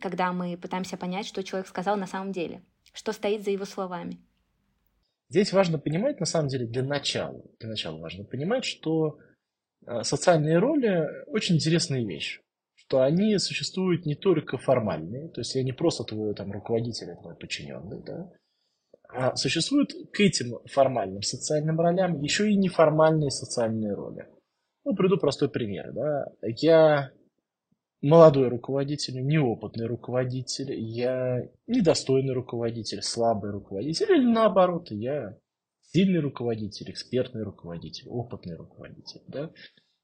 когда 0.00 0.32
мы 0.32 0.56
пытаемся 0.56 0.96
понять, 0.96 1.26
что 1.26 1.44
человек 1.44 1.68
сказал 1.68 1.96
на 1.96 2.06
самом 2.06 2.32
деле, 2.32 2.62
что 2.92 3.12
стоит 3.12 3.44
за 3.44 3.50
его 3.50 3.64
словами. 3.64 4.18
Здесь 5.30 5.52
важно 5.52 5.78
понимать, 5.78 6.20
на 6.20 6.26
самом 6.26 6.48
деле, 6.48 6.66
для 6.66 6.82
начала, 6.82 7.42
для 7.60 7.68
начала 7.68 7.98
важно 7.98 8.24
понимать, 8.24 8.64
что 8.64 9.18
э, 9.86 10.02
социальные 10.02 10.58
роли 10.58 11.06
очень 11.26 11.56
интересная 11.56 12.02
вещь, 12.02 12.40
что 12.74 13.02
они 13.02 13.36
существуют 13.38 14.06
не 14.06 14.14
только 14.14 14.56
формальные, 14.56 15.28
то 15.28 15.42
есть 15.42 15.54
я 15.54 15.62
не 15.62 15.72
просто 15.72 16.04
твой 16.04 16.34
там, 16.34 16.50
руководитель, 16.50 17.14
твой 17.20 17.36
подчиненный, 17.36 18.02
да, 18.02 18.32
а 19.10 19.36
существуют 19.36 19.92
к 20.12 20.20
этим 20.20 20.60
формальным 20.64 21.20
социальным 21.20 21.78
ролям 21.78 22.22
еще 22.22 22.50
и 22.50 22.56
неформальные 22.56 23.30
социальные 23.30 23.92
роли. 23.94 24.26
Ну, 24.88 24.94
приду 24.94 25.18
простой 25.18 25.50
пример. 25.50 25.92
Да. 25.92 26.32
Я 26.40 27.12
молодой 28.00 28.48
руководитель, 28.48 29.22
неопытный 29.22 29.84
руководитель, 29.84 30.72
я 30.72 31.46
недостойный 31.66 32.32
руководитель, 32.32 33.02
слабый 33.02 33.50
руководитель, 33.50 34.10
или 34.10 34.24
наоборот, 34.24 34.90
я 34.90 35.36
сильный 35.92 36.20
руководитель, 36.20 36.90
экспертный 36.90 37.42
руководитель, 37.42 38.08
опытный 38.08 38.56
руководитель. 38.56 39.20
Да? 39.26 39.50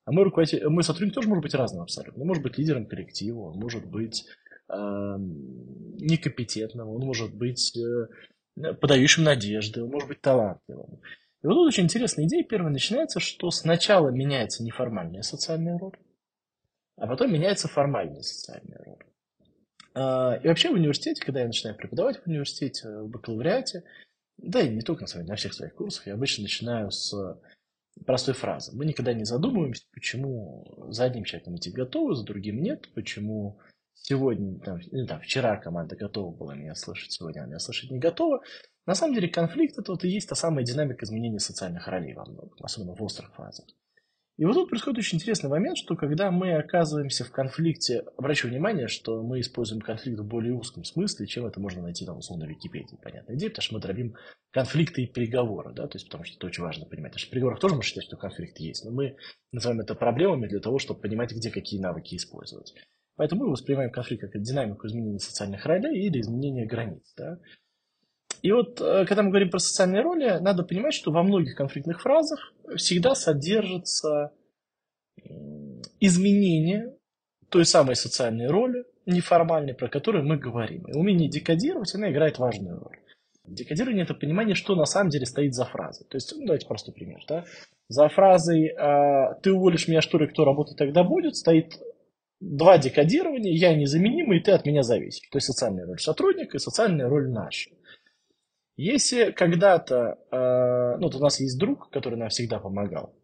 А 0.05 0.13
мой, 0.13 0.25
руководитель, 0.25 0.69
мой 0.69 0.83
сотрудник 0.83 1.15
тоже 1.15 1.29
может 1.29 1.45
быть 1.45 1.55
разным 1.55 1.81
абсолютно. 1.81 2.21
Он 2.21 2.29
может 2.29 2.43
быть 2.43 2.59
лидером 2.59 2.85
коллектива, 2.85 3.41
он 3.41 3.59
может 3.59 3.87
быть 3.87 4.27
э, 4.69 4.75
некомпетентным, 4.77 6.91
он 6.91 7.01
может 7.01 7.35
быть 7.35 7.75
э, 7.75 8.09
подающим 8.75 9.25
надежды, 9.25 9.83
он 9.83 9.89
может 9.89 10.09
быть 10.09 10.21
талантливым. 10.21 11.01
И 11.45 11.47
вот 11.47 11.57
тут 11.57 11.69
очень 11.69 11.85
интересная 11.85 12.25
идея. 12.25 12.43
Первая 12.43 12.73
начинается, 12.73 13.21
что 13.21 13.51
сначала 13.51 14.09
меняется 14.09 14.65
неформальная 14.65 15.21
социальная 15.21 15.77
роль, 15.77 15.99
а 16.97 17.07
потом 17.07 17.31
меняется 17.31 17.69
формальная 17.69 18.23
социальная 18.23 18.79
роль. 18.79 19.05
А, 19.93 20.41
и 20.43 20.49
вообще 20.49 20.71
в 20.71 20.73
университете, 20.73 21.23
когда 21.23 21.41
я 21.41 21.47
начинаю 21.47 21.77
преподавать 21.77 22.23
в 22.23 22.27
университете, 22.27 22.89
в 22.89 23.11
бакалавриате, 23.11 23.85
да 24.39 24.63
и 24.63 24.71
не 24.71 24.81
только 24.81 25.03
на, 25.03 25.07
своих, 25.07 25.29
на 25.29 25.37
всех 25.37 25.53
своих 25.53 25.75
курсах, 25.75 26.07
я 26.07 26.15
обычно 26.15 26.45
начинаю 26.45 26.91
с 26.91 27.15
простой 28.07 28.33
фразы. 28.33 28.75
Мы 28.75 28.87
никогда 28.87 29.13
не 29.13 29.25
задумываемся, 29.25 29.85
почему 29.93 30.87
за 30.89 31.05
одним 31.05 31.25
человеком 31.25 31.57
идти 31.57 31.71
готовы, 31.71 32.15
за 32.15 32.25
другим 32.25 32.63
нет, 32.63 32.89
почему 32.95 33.61
сегодня, 33.93 34.59
там, 34.61 34.79
или 34.79 35.07
там, 35.07 35.21
вчера 35.21 35.59
команда 35.59 35.95
готова 35.95 36.35
была 36.35 36.55
меня 36.55 36.75
слышать, 36.75 37.13
сегодня 37.13 37.41
она 37.41 37.49
меня 37.49 37.59
слышать 37.59 37.91
не 37.91 37.99
готова. 37.99 38.41
На 38.87 38.95
самом 38.95 39.15
деле 39.15 39.29
конфликт 39.29 39.79
это 39.79 39.93
вот 39.93 40.05
и 40.05 40.09
есть 40.09 40.29
та 40.29 40.35
самая 40.35 40.65
динамика 40.65 41.05
изменения 41.05 41.39
социальных 41.39 41.89
ролей 41.89 42.15
во 42.15 42.25
многом, 42.27 42.53
особенно 42.63 42.95
в 42.95 43.03
острых 43.03 43.35
фазах. 43.35 43.67
И 44.37 44.45
вот 44.45 44.55
тут 44.55 44.69
происходит 44.69 44.99
очень 44.99 45.19
интересный 45.19 45.49
момент, 45.49 45.79
что 45.79 45.95
когда 45.95 46.33
мы 46.33 46.57
оказываемся 46.57 47.25
в 47.25 47.31
конфликте, 47.31 48.01
обращу 48.17 48.49
внимание, 48.49 48.89
что 48.89 49.23
мы 49.23 49.39
используем 49.39 49.81
конфликт 49.81 50.19
в 50.19 50.27
более 50.27 50.55
узком 50.55 50.83
смысле, 50.83 51.27
чем 51.29 51.47
это 51.47 51.61
можно 51.61 51.83
найти 51.83 52.05
там 52.05 52.19
условно 52.19 52.47
в 52.47 52.49
Википедии, 52.49 52.99
понятная 53.01 53.37
идея, 53.37 53.51
потому 53.51 53.63
что 53.63 53.75
мы 53.75 53.81
дробим 53.81 54.17
конфликты 54.51 55.03
и 55.03 55.07
переговоры, 55.07 55.73
да, 55.73 55.87
то 55.87 55.97
есть 55.97 56.07
потому 56.07 56.25
что 56.25 56.37
это 56.37 56.47
очень 56.49 56.65
важно 56.65 56.85
понимать. 56.85 57.13
Потому 57.13 57.21
что 57.21 57.29
в 57.29 57.31
переговорах 57.31 57.61
тоже 57.61 57.75
можно 57.77 57.89
считать, 57.89 58.05
что 58.05 58.17
конфликт 58.17 58.59
есть, 58.59 58.85
но 58.85 58.91
мы 58.91 59.17
называем 59.53 59.81
это 59.81 59.95
проблемами 59.95 60.49
для 60.49 60.61
того, 60.61 60.81
чтобы 60.81 61.01
понимать, 61.01 61.31
где 61.31 61.53
какие 61.53 61.81
навыки 61.81 62.17
использовать. 62.17 62.75
Поэтому 63.15 63.45
мы 63.45 63.53
воспринимаем 63.53 63.93
конфликт 63.93 64.25
как 64.33 64.43
динамику 64.43 64.89
изменения 64.89 65.21
социальных 65.21 65.65
ролей 65.65 66.09
или 66.09 66.21
изменения 66.21 66.67
границ. 66.67 67.15
Да? 67.17 67.39
И 68.45 68.53
вот, 68.53 68.79
э, 68.79 69.07
когда 69.07 69.23
мы 69.23 69.31
говорим 69.31 69.49
про 69.49 69.59
социальные 69.59 70.03
роли, 70.03 70.39
надо 70.39 70.65
понимать, 70.65 70.93
что 70.93 71.11
во 71.11 71.23
многих 71.23 71.57
конфликтных 71.57 72.03
фразах 72.03 72.53
всегда 72.77 73.15
содержится 73.15 74.33
изменение 75.99 76.95
той 77.49 77.65
самой 77.65 77.97
социальной 77.97 78.49
роли, 78.49 78.85
неформальной, 79.07 79.73
про 79.73 79.89
которую 79.89 80.27
мы 80.27 80.37
говорим. 80.37 80.83
И 80.89 80.93
умение 80.93 81.31
декодировать, 81.31 81.95
она 81.95 82.11
играет 82.11 82.39
важную 82.39 82.81
роль. 82.81 82.99
Декодирование– 83.47 84.05
это 84.05 84.13
понимание, 84.13 84.55
что 84.55 84.75
на 84.75 84.85
самом 84.85 85.09
деле 85.09 85.25
стоит 85.25 85.55
за 85.55 85.65
фразой. 85.65 86.07
То 86.07 86.17
есть, 86.19 86.35
ну, 86.37 86.45
давайте 86.45 86.67
простой 86.67 86.93
пример. 86.93 87.23
Да? 87.27 87.47
За 87.89 88.11
фразой 88.11 88.67
э, 88.67 89.41
«ты 89.43 89.53
уволишь 89.53 89.89
меня, 89.89 90.03
что 90.03 90.19
ли, 90.19 90.27
кто 90.27 90.45
работать 90.45 90.77
тогда 90.77 91.03
будет» 91.03 91.37
стоит 91.37 91.81
два 92.41 92.77
декодирования 92.77 93.55
«я 93.55 93.75
незаменимый, 93.75 94.41
и 94.41 94.43
ты 94.43 94.53
от 94.53 94.67
меня 94.67 94.83
зависишь». 94.83 95.27
То 95.31 95.39
есть 95.39 95.47
социальная 95.47 95.87
роль 95.87 95.99
сотрудника 95.99 96.59
и 96.59 96.61
социальная 96.61 97.09
роль 97.09 97.31
наша. 97.31 97.71
Если 98.77 99.31
когда-то, 99.31 100.19
э, 100.31 100.97
ну, 100.99 101.07
вот 101.07 101.15
у 101.15 101.21
нас 101.21 101.39
есть 101.41 101.59
друг, 101.59 101.91
который 101.91 102.19
нам 102.19 102.29
всегда 102.29 102.59
помогал, 102.59 103.15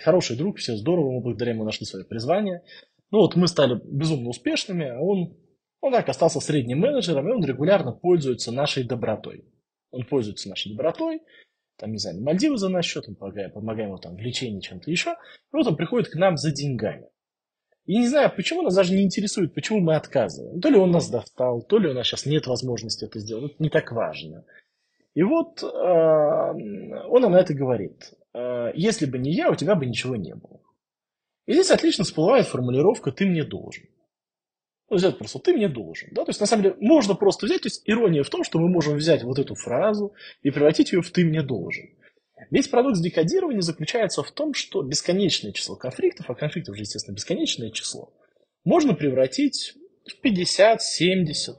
хороший 0.00 0.36
друг, 0.36 0.58
все 0.58 0.76
здорово, 0.76 1.12
мы 1.12 1.20
благодаря 1.20 1.52
ему 1.52 1.64
нашли 1.64 1.86
свое 1.86 2.04
призвание. 2.04 2.62
Ну 3.10 3.18
вот 3.18 3.36
мы 3.36 3.46
стали 3.46 3.80
безумно 3.84 4.28
успешными, 4.30 4.86
а 4.86 5.00
он, 5.00 5.36
он 5.80 5.92
так 5.92 6.08
остался 6.08 6.40
средним 6.40 6.80
менеджером, 6.80 7.28
и 7.28 7.32
он 7.32 7.44
регулярно 7.44 7.92
пользуется 7.92 8.52
нашей 8.52 8.84
добротой. 8.84 9.44
Он 9.90 10.04
пользуется 10.04 10.48
нашей 10.48 10.72
добротой, 10.72 11.22
там, 11.78 11.92
не 11.92 11.98
знаю, 11.98 12.20
Мальдивы 12.22 12.58
за 12.58 12.68
наш 12.68 12.86
счет, 12.86 13.06
мы 13.06 13.14
помогаем, 13.14 13.52
помогаем 13.52 13.88
ему 13.90 13.98
там 13.98 14.16
в 14.16 14.20
лечении 14.20 14.60
чем-то 14.60 14.90
еще, 14.90 15.12
и 15.12 15.56
вот 15.56 15.66
он 15.66 15.76
приходит 15.76 16.08
к 16.08 16.16
нам 16.16 16.36
за 16.36 16.50
деньгами. 16.50 17.08
И 17.88 17.96
не 17.96 18.06
знаю, 18.06 18.30
почему 18.36 18.60
нас 18.60 18.74
даже 18.74 18.92
не 18.92 19.02
интересует, 19.02 19.54
почему 19.54 19.80
мы 19.80 19.96
отказываем. 19.96 20.60
То 20.60 20.68
ли 20.68 20.76
он 20.76 20.90
нас 20.90 21.08
достал, 21.08 21.62
то 21.62 21.78
ли 21.78 21.88
у 21.88 21.94
нас 21.94 22.06
сейчас 22.06 22.26
нет 22.26 22.46
возможности 22.46 23.06
это 23.06 23.18
сделать. 23.18 23.52
Это 23.52 23.62
не 23.62 23.70
так 23.70 23.92
важно. 23.92 24.44
И 25.14 25.22
вот 25.22 25.62
э, 25.62 25.66
он 25.66 27.22
нам 27.22 27.32
на 27.32 27.40
это 27.40 27.54
говорит. 27.54 28.12
Э, 28.34 28.72
если 28.74 29.06
бы 29.06 29.16
не 29.16 29.32
я, 29.32 29.50
у 29.50 29.54
тебя 29.54 29.74
бы 29.74 29.86
ничего 29.86 30.16
не 30.16 30.34
было. 30.34 30.60
И 31.46 31.54
здесь 31.54 31.70
отлично 31.70 32.04
всплывает 32.04 32.46
формулировка 32.46 33.10
«ты 33.10 33.24
мне 33.24 33.42
должен». 33.42 33.84
Ну, 34.90 34.96
взять 34.96 35.16
просто 35.16 35.38
«ты 35.38 35.54
мне 35.54 35.70
должен». 35.70 36.10
Да? 36.12 36.26
То 36.26 36.30
есть, 36.30 36.40
на 36.40 36.46
самом 36.46 36.64
деле, 36.64 36.76
можно 36.80 37.14
просто 37.14 37.46
взять, 37.46 37.62
то 37.62 37.68
есть, 37.68 37.84
ирония 37.86 38.22
в 38.22 38.28
том, 38.28 38.44
что 38.44 38.58
мы 38.58 38.68
можем 38.68 38.96
взять 38.96 39.22
вот 39.22 39.38
эту 39.38 39.54
фразу 39.54 40.12
и 40.42 40.50
превратить 40.50 40.92
ее 40.92 41.00
в 41.00 41.10
«ты 41.10 41.24
мне 41.24 41.40
должен». 41.40 41.88
Весь 42.50 42.68
парадокс 42.68 43.00
декодирования 43.00 43.60
заключается 43.60 44.22
в 44.22 44.30
том, 44.30 44.54
что 44.54 44.82
бесконечное 44.82 45.52
число 45.52 45.76
конфликтов, 45.76 46.30
а 46.30 46.34
конфликтов 46.34 46.76
же, 46.76 46.82
естественно, 46.82 47.14
бесконечное 47.14 47.70
число, 47.70 48.12
можно 48.64 48.94
превратить 48.94 49.74
в 50.06 50.20
50, 50.20 50.82
70. 50.82 51.56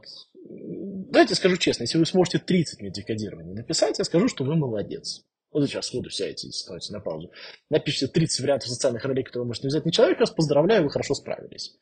Давайте 1.11 1.35
скажу 1.35 1.57
честно, 1.57 1.83
если 1.83 1.97
вы 1.97 2.05
сможете 2.05 2.39
30 2.39 2.81
мне 2.81 2.91
декодирования 2.91 3.53
написать, 3.53 3.99
я 3.99 4.05
скажу, 4.05 4.27
что 4.27 4.43
вы 4.43 4.55
молодец. 4.55 5.23
Вот 5.51 5.67
сейчас 5.67 5.87
сходу 5.87 6.09
сядете 6.09 6.51
становитесь 6.51 6.91
на 6.91 6.99
паузу. 6.99 7.31
Напишите 7.69 8.07
30 8.07 8.41
вариантов 8.41 8.69
социальных 8.69 9.03
ролей, 9.05 9.23
которые 9.23 9.43
вы 9.43 9.47
можете 9.47 9.67
взять 9.67 9.85
на 9.85 9.91
человека, 9.91 10.21
вас 10.21 10.31
поздравляю, 10.31 10.83
вы 10.83 10.89
хорошо 10.89 11.15
справились. 11.15 11.77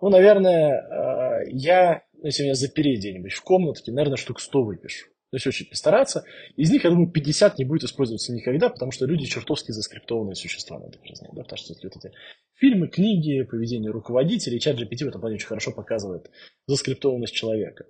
Ну, 0.00 0.10
наверное, 0.10 0.74
э, 0.74 1.50
я, 1.50 2.04
если 2.22 2.44
меня 2.44 2.54
запереть 2.54 3.00
где-нибудь 3.00 3.32
в 3.32 3.42
комнатке, 3.42 3.90
наверное, 3.90 4.16
штук 4.16 4.40
100 4.40 4.62
выпишу. 4.62 5.08
То 5.30 5.36
есть 5.36 5.46
очень 5.46 5.66
постараться. 5.66 6.24
Из 6.56 6.70
них, 6.70 6.84
я 6.84 6.90
думаю, 6.90 7.10
50 7.10 7.58
не 7.58 7.66
будет 7.66 7.84
использоваться 7.84 8.32
никогда, 8.32 8.70
потому 8.70 8.92
что 8.92 9.04
люди 9.04 9.26
чертовски 9.26 9.72
заскриптованные 9.72 10.34
существа, 10.34 10.78
надо 10.78 10.98
признать. 10.98 11.32
Да? 11.34 11.42
Потому 11.42 11.58
что 11.58 11.74
вот 11.82 11.96
эти 11.96 12.12
фильмы, 12.54 12.88
книги, 12.88 13.42
поведение 13.42 13.90
руководителей, 13.90 14.58
чат 14.58 14.76
GPT 14.76 15.04
в 15.04 15.08
этом 15.08 15.20
плане 15.20 15.36
очень 15.36 15.46
хорошо 15.46 15.72
показывает 15.72 16.30
заскриптованность 16.66 17.34
человека. 17.34 17.84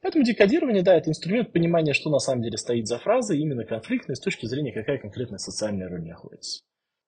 Поэтому 0.00 0.24
декодирование, 0.24 0.82
да, 0.82 0.96
это 0.96 1.10
инструмент 1.10 1.52
понимания, 1.52 1.92
что 1.92 2.08
на 2.08 2.18
самом 2.18 2.42
деле 2.42 2.56
стоит 2.56 2.86
за 2.86 2.98
фразой, 2.98 3.38
именно 3.38 3.64
конфликтной, 3.66 4.16
с 4.16 4.20
точки 4.20 4.46
зрения, 4.46 4.72
какая 4.72 4.98
конкретная 4.98 5.38
социальная 5.38 5.88
роль 5.88 6.06
находится. 6.06 6.62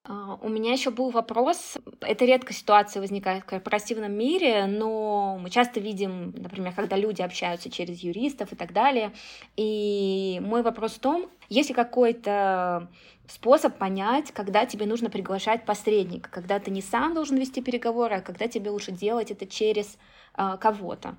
А, 0.05 0.37
у 0.43 0.49
меня 0.49 0.73
еще 0.73 0.91
был 0.91 1.11
вопрос. 1.11 1.79
Это 2.01 2.25
редко 2.25 2.53
ситуация 2.53 3.01
возникает 3.01 3.45
в 3.45 3.47
корпоративном 3.47 4.13
мире, 4.13 4.67
но 4.67 5.39
мы 5.41 5.49
часто 5.49 5.79
видим, 5.79 6.33
например, 6.37 6.75
когда 6.75 6.97
люди 6.97 7.23
общаются 7.23 7.71
через 7.71 8.01
юристов 8.01 8.53
и 8.53 8.57
так 8.57 8.73
далее. 8.73 9.13
И 9.57 10.41
мой 10.43 10.63
вопрос 10.63 10.95
в 10.95 10.99
том, 10.99 11.31
есть 11.49 11.69
ли 11.69 11.75
какой-то 11.75 12.89
способ 13.29 13.79
понять, 13.79 14.33
когда 14.33 14.67
тебе 14.67 14.87
нужно 14.87 15.09
приглашать 15.09 15.65
посредника, 15.65 16.29
когда 16.31 16.59
ты 16.59 16.73
не 16.73 16.83
сам 16.83 17.15
должен 17.15 17.37
вести 17.37 17.63
переговоры, 17.63 18.17
а 18.17 18.21
когда 18.21 18.49
тебе 18.49 18.71
лучше 18.71 18.91
делать 18.91 19.31
это 19.31 19.47
через 19.47 19.97
э, 20.37 20.57
кого-то. 20.61 21.17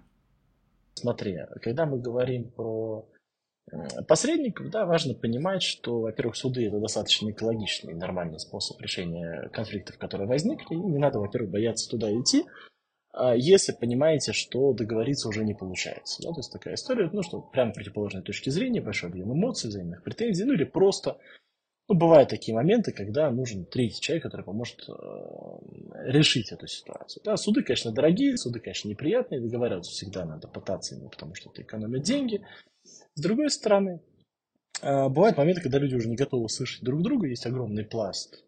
Смотри, 0.96 1.40
когда 1.62 1.86
мы 1.86 2.00
говорим 2.00 2.52
про 2.52 3.06
посредников, 4.08 4.70
да, 4.70 4.86
важно 4.86 5.14
понимать, 5.14 5.64
что, 5.64 6.02
во-первых, 6.02 6.36
суды– 6.36 6.68
это 6.68 6.80
достаточно 6.80 7.32
экологичный 7.32 7.94
и 7.94 7.98
нормальный 7.98 8.40
способ 8.40 8.80
решения 8.82 9.50
конфликтов, 9.54 9.98
которые 9.98 10.28
возникли, 10.28 10.76
и 10.76 10.78
не 10.78 11.00
надо, 11.00 11.20
во-первых, 11.20 11.52
бояться 11.52 11.90
туда 11.90 12.12
идти, 12.12 12.46
а 13.14 13.36
если 13.36 13.74
понимаете, 13.74 14.34
что 14.34 14.74
договориться 14.74 15.30
уже 15.30 15.44
не 15.44 15.54
получается. 15.54 16.24
Да? 16.24 16.30
То 16.30 16.40
есть 16.40 16.52
такая 16.52 16.74
история, 16.74 17.10
ну 17.14 17.22
что, 17.22 17.42
прямо 17.42 17.72
противоположной 17.72 18.24
точки 18.24 18.50
зрения, 18.50 18.82
большой 18.82 19.12
объем 19.12 19.32
эмоций, 19.32 19.70
взаимных 19.70 20.04
претензий, 20.04 20.46
ну 20.46 20.54
или 20.54 20.64
просто, 20.64 21.20
ну 21.88 21.96
бывают 21.96 22.30
такие 22.30 22.56
моменты, 22.56 22.92
когда 22.92 23.30
нужен 23.30 23.66
третий 23.66 24.02
человек, 24.02 24.24
который 24.24 24.44
поможет 24.44 24.90
э, 24.90 24.94
решить 26.06 26.52
эту 26.52 26.66
ситуацию. 26.66 27.22
Да, 27.24 27.38
суды, 27.38 27.62
конечно, 27.62 27.92
дорогие, 27.92 28.36
суды, 28.36 28.60
конечно, 28.60 28.90
неприятные, 28.90 29.42
договариваться 29.42 29.92
всегда 29.92 30.26
надо 30.26 30.48
пытаться, 30.48 31.00
потому 31.12 31.36
что 31.36 31.52
это 31.52 31.62
экономит 31.62 32.02
деньги, 32.02 32.44
с 33.16 33.22
другой 33.22 33.50
стороны, 33.50 34.02
а, 34.82 35.10
бывают 35.10 35.38
моменты, 35.38 35.62
когда 35.62 35.80
люди 35.80 35.96
уже 35.96 36.10
не 36.10 36.16
готовы 36.16 36.50
слышать 36.50 36.84
друг 36.84 37.02
друга, 37.02 37.28
есть 37.28 37.46
огромный 37.46 37.86
пласт 37.86 38.44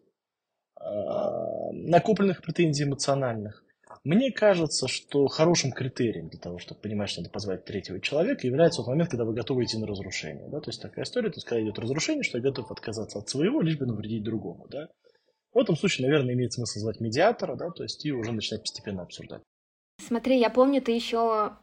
а, 0.78 1.72
накопленных 1.72 2.42
претензий 2.42 2.84
эмоциональных. 2.84 3.62
Мне 4.04 4.30
кажется, 4.30 4.86
что 4.86 5.26
хорошим 5.26 5.72
критерием 5.72 6.28
для 6.28 6.38
того, 6.38 6.58
чтобы 6.58 6.80
понимать, 6.80 7.10
что 7.10 7.22
надо 7.22 7.32
позвать 7.32 7.64
третьего 7.64 8.00
человека, 8.00 8.46
является 8.46 8.78
тот 8.78 8.88
момент, 8.88 9.10
когда 9.10 9.24
вы 9.24 9.34
готовы 9.34 9.64
идти 9.64 9.78
на 9.78 9.86
разрушение. 9.86 10.48
Да? 10.48 10.60
То 10.60 10.70
есть 10.70 10.80
такая 10.80 11.04
история, 11.04 11.30
то 11.30 11.38
есть 11.38 11.46
когда 11.46 11.62
идет 11.62 11.78
разрушение, 11.78 12.22
что 12.22 12.38
я 12.38 12.42
готов 12.42 12.70
отказаться 12.70 13.18
от 13.18 13.28
своего, 13.28 13.60
лишь 13.62 13.78
бы 13.78 13.86
навредить 13.86 14.22
другому. 14.22 14.66
Да? 14.68 14.88
В 15.52 15.58
этом 15.58 15.76
случае, 15.76 16.06
наверное, 16.06 16.34
имеет 16.34 16.52
смысл 16.52 16.80
звать 16.80 17.00
медиатора, 17.00 17.56
да, 17.56 17.70
то 17.70 17.82
есть 17.82 18.04
и 18.04 18.12
уже 18.12 18.30
начинать 18.32 18.62
постепенно 18.62 19.02
обсуждать. 19.02 19.42
Смотри, 19.98 20.38
я 20.38 20.50
помню, 20.50 20.80
ты 20.80 20.92
еще 20.92 21.56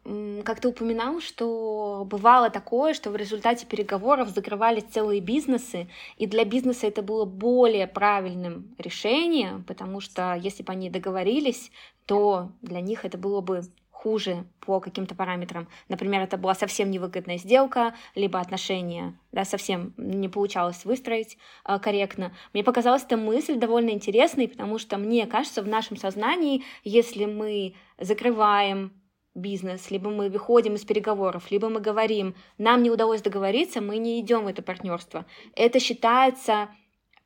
как-то 0.44 0.70
упоминал, 0.70 1.22
что 1.22 2.06
бывало 2.10 2.50
такое, 2.50 2.94
что 2.94 3.10
в 3.10 3.16
результате 3.16 3.66
переговоров 3.66 4.30
закрывались 4.30 4.84
целые 4.92 5.22
бизнесы, 5.22 5.88
и 6.18 6.28
для 6.28 6.44
бизнеса 6.44 6.88
это 6.88 7.02
было 7.02 7.26
более 7.26 7.88
правильным 7.88 8.76
решением, 8.78 9.64
потому 9.64 10.02
что 10.02 10.34
если 10.36 10.64
бы 10.64 10.74
они 10.74 10.90
договорились, 10.90 11.72
то 12.06 12.50
для 12.62 12.82
них 12.82 13.06
это 13.06 13.18
было 13.18 13.40
бы 13.40 13.62
хуже 14.04 14.46
по 14.60 14.82
каким-то 14.82 15.16
параметрам. 15.16 15.68
Например, 15.88 16.22
это 16.22 16.38
была 16.38 16.56
совсем 16.56 16.92
невыгодная 16.92 17.38
сделка, 17.38 17.94
либо 18.16 18.40
отношения 18.40 19.18
да, 19.32 19.46
совсем 19.46 19.94
не 19.98 20.28
получалось 20.28 20.84
выстроить 20.84 21.38
э, 21.66 21.80
корректно. 21.80 22.34
Мне 22.54 22.64
показалась 22.64 23.04
эта 23.04 23.16
мысль 23.16 23.56
довольно 23.56 23.92
интересной, 23.92 24.50
потому 24.50 24.78
что 24.78 24.98
мне 24.98 25.26
кажется, 25.26 25.62
в 25.62 25.68
нашем 25.68 25.96
сознании, 25.96 26.64
если 26.84 27.26
мы 27.26 27.76
закрываем 27.98 28.92
бизнес, 29.36 29.90
либо 29.90 30.10
мы 30.10 30.30
выходим 30.30 30.76
из 30.76 30.84
переговоров, 30.84 31.50
либо 31.50 31.70
мы 31.70 31.80
говорим, 31.80 32.36
нам 32.58 32.84
не 32.84 32.92
удалось 32.92 33.22
договориться, 33.22 33.82
мы 33.82 33.98
не 33.98 34.20
идем 34.20 34.44
в 34.44 34.48
это 34.48 34.62
партнерство. 34.62 35.26
Это 35.56 35.80
считается 35.80 36.68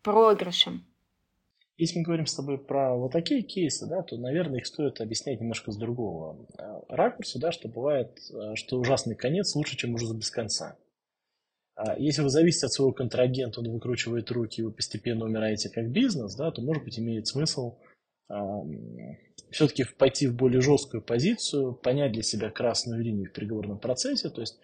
проигрышем. 0.03 0.86
Если 1.77 1.99
мы 1.99 2.05
говорим 2.05 2.25
с 2.25 2.33
тобой 2.33 2.57
про 2.57 2.95
вот 2.95 3.11
такие 3.11 3.43
кейсы, 3.43 3.87
да, 3.87 4.01
то, 4.01 4.17
наверное, 4.17 4.59
их 4.59 4.65
стоит 4.65 4.99
объяснять 4.99 5.39
немножко 5.39 5.71
с 5.71 5.77
другого 5.77 6.47
э, 6.57 6.79
ракурса, 6.89 7.39
да, 7.39 7.51
что 7.51 7.67
бывает, 7.67 8.17
э, 8.31 8.55
что 8.55 8.79
ужасный 8.79 9.15
конец 9.15 9.53
лучше, 9.55 9.77
чем 9.77 9.93
ужас 9.93 10.11
без 10.13 10.31
конца. 10.31 10.75
А 11.75 11.95
если 11.99 12.23
вы 12.23 12.29
зависите 12.29 12.65
от 12.65 12.73
своего 12.73 12.93
контрагента, 12.93 13.59
он 13.59 13.71
выкручивает 13.71 14.31
руки, 14.31 14.61
и 14.61 14.63
вы 14.63 14.71
постепенно 14.71 15.25
умираете 15.25 15.69
как 15.69 15.91
бизнес, 15.91 16.35
да, 16.35 16.49
то, 16.49 16.63
может 16.63 16.83
быть, 16.83 16.97
имеет 16.97 17.27
смысл 17.27 17.77
все-таки 19.51 19.85
пойти 19.97 20.27
в 20.27 20.35
более 20.35 20.59
жесткую 20.59 21.01
позицию, 21.01 21.73
понять 21.73 22.11
для 22.11 22.23
себя 22.23 22.49
красную 22.49 23.01
линию 23.01 23.29
в 23.29 23.33
переговорном 23.33 23.79
процессе, 23.79 24.29
то 24.29 24.41
есть 24.41 24.59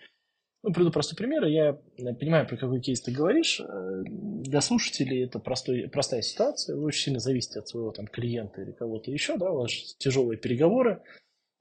ну, 0.63 0.71
приведу 0.71 0.91
простой 0.91 1.17
пример. 1.17 1.43
Я 1.45 1.73
понимаю, 1.97 2.47
про 2.47 2.55
какой 2.55 2.79
кейс 2.79 3.01
ты 3.01 3.11
говоришь. 3.11 3.59
Э, 3.59 4.03
для 4.05 4.61
слушателей 4.61 5.25
это 5.25 5.39
простой, 5.39 5.89
простая 5.89 6.21
ситуация. 6.21 6.77
Вы 6.77 6.85
очень 6.85 7.03
сильно 7.03 7.19
зависите 7.19 7.59
от 7.59 7.67
своего 7.67 7.91
там, 7.91 8.07
клиента 8.07 8.61
или 8.61 8.71
кого-то 8.71 9.11
еще. 9.11 9.37
Да? 9.37 9.51
У 9.51 9.57
вас 9.57 9.71
тяжелые 9.97 10.37
переговоры. 10.37 11.03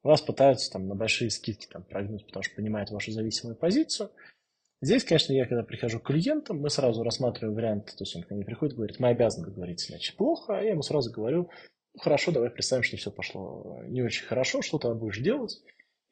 Вас 0.04 0.22
пытаются 0.22 0.70
там, 0.70 0.86
на 0.86 0.94
большие 0.94 1.30
скидки 1.30 1.66
там, 1.66 1.82
прогнуть, 1.82 2.26
потому 2.26 2.44
что 2.44 2.54
понимают 2.54 2.90
вашу 2.90 3.10
зависимую 3.10 3.56
позицию. 3.56 4.10
Здесь, 4.80 5.04
конечно, 5.04 5.32
я 5.32 5.46
когда 5.46 5.62
прихожу 5.64 6.00
к 6.00 6.06
клиентам, 6.06 6.60
мы 6.60 6.70
сразу 6.70 7.04
рассматриваем 7.04 7.54
вариант, 7.54 7.86
то 7.86 8.02
есть 8.02 8.16
он 8.16 8.24
ко 8.24 8.34
мне 8.34 8.44
приходит 8.44 8.72
и 8.74 8.76
говорит, 8.76 8.98
мы 8.98 9.08
обязаны 9.10 9.46
договориться, 9.46 9.92
иначе 9.92 10.12
плохо, 10.16 10.58
а 10.58 10.60
я 10.60 10.70
ему 10.70 10.82
сразу 10.82 11.12
говорю, 11.12 11.50
хорошо, 12.00 12.32
давай 12.32 12.50
представим, 12.50 12.82
что 12.82 12.96
все 12.96 13.12
пошло 13.12 13.80
не 13.86 14.02
очень 14.02 14.26
хорошо, 14.26 14.60
что 14.60 14.78
ты 14.78 14.92
будешь 14.92 15.20
делать. 15.20 15.62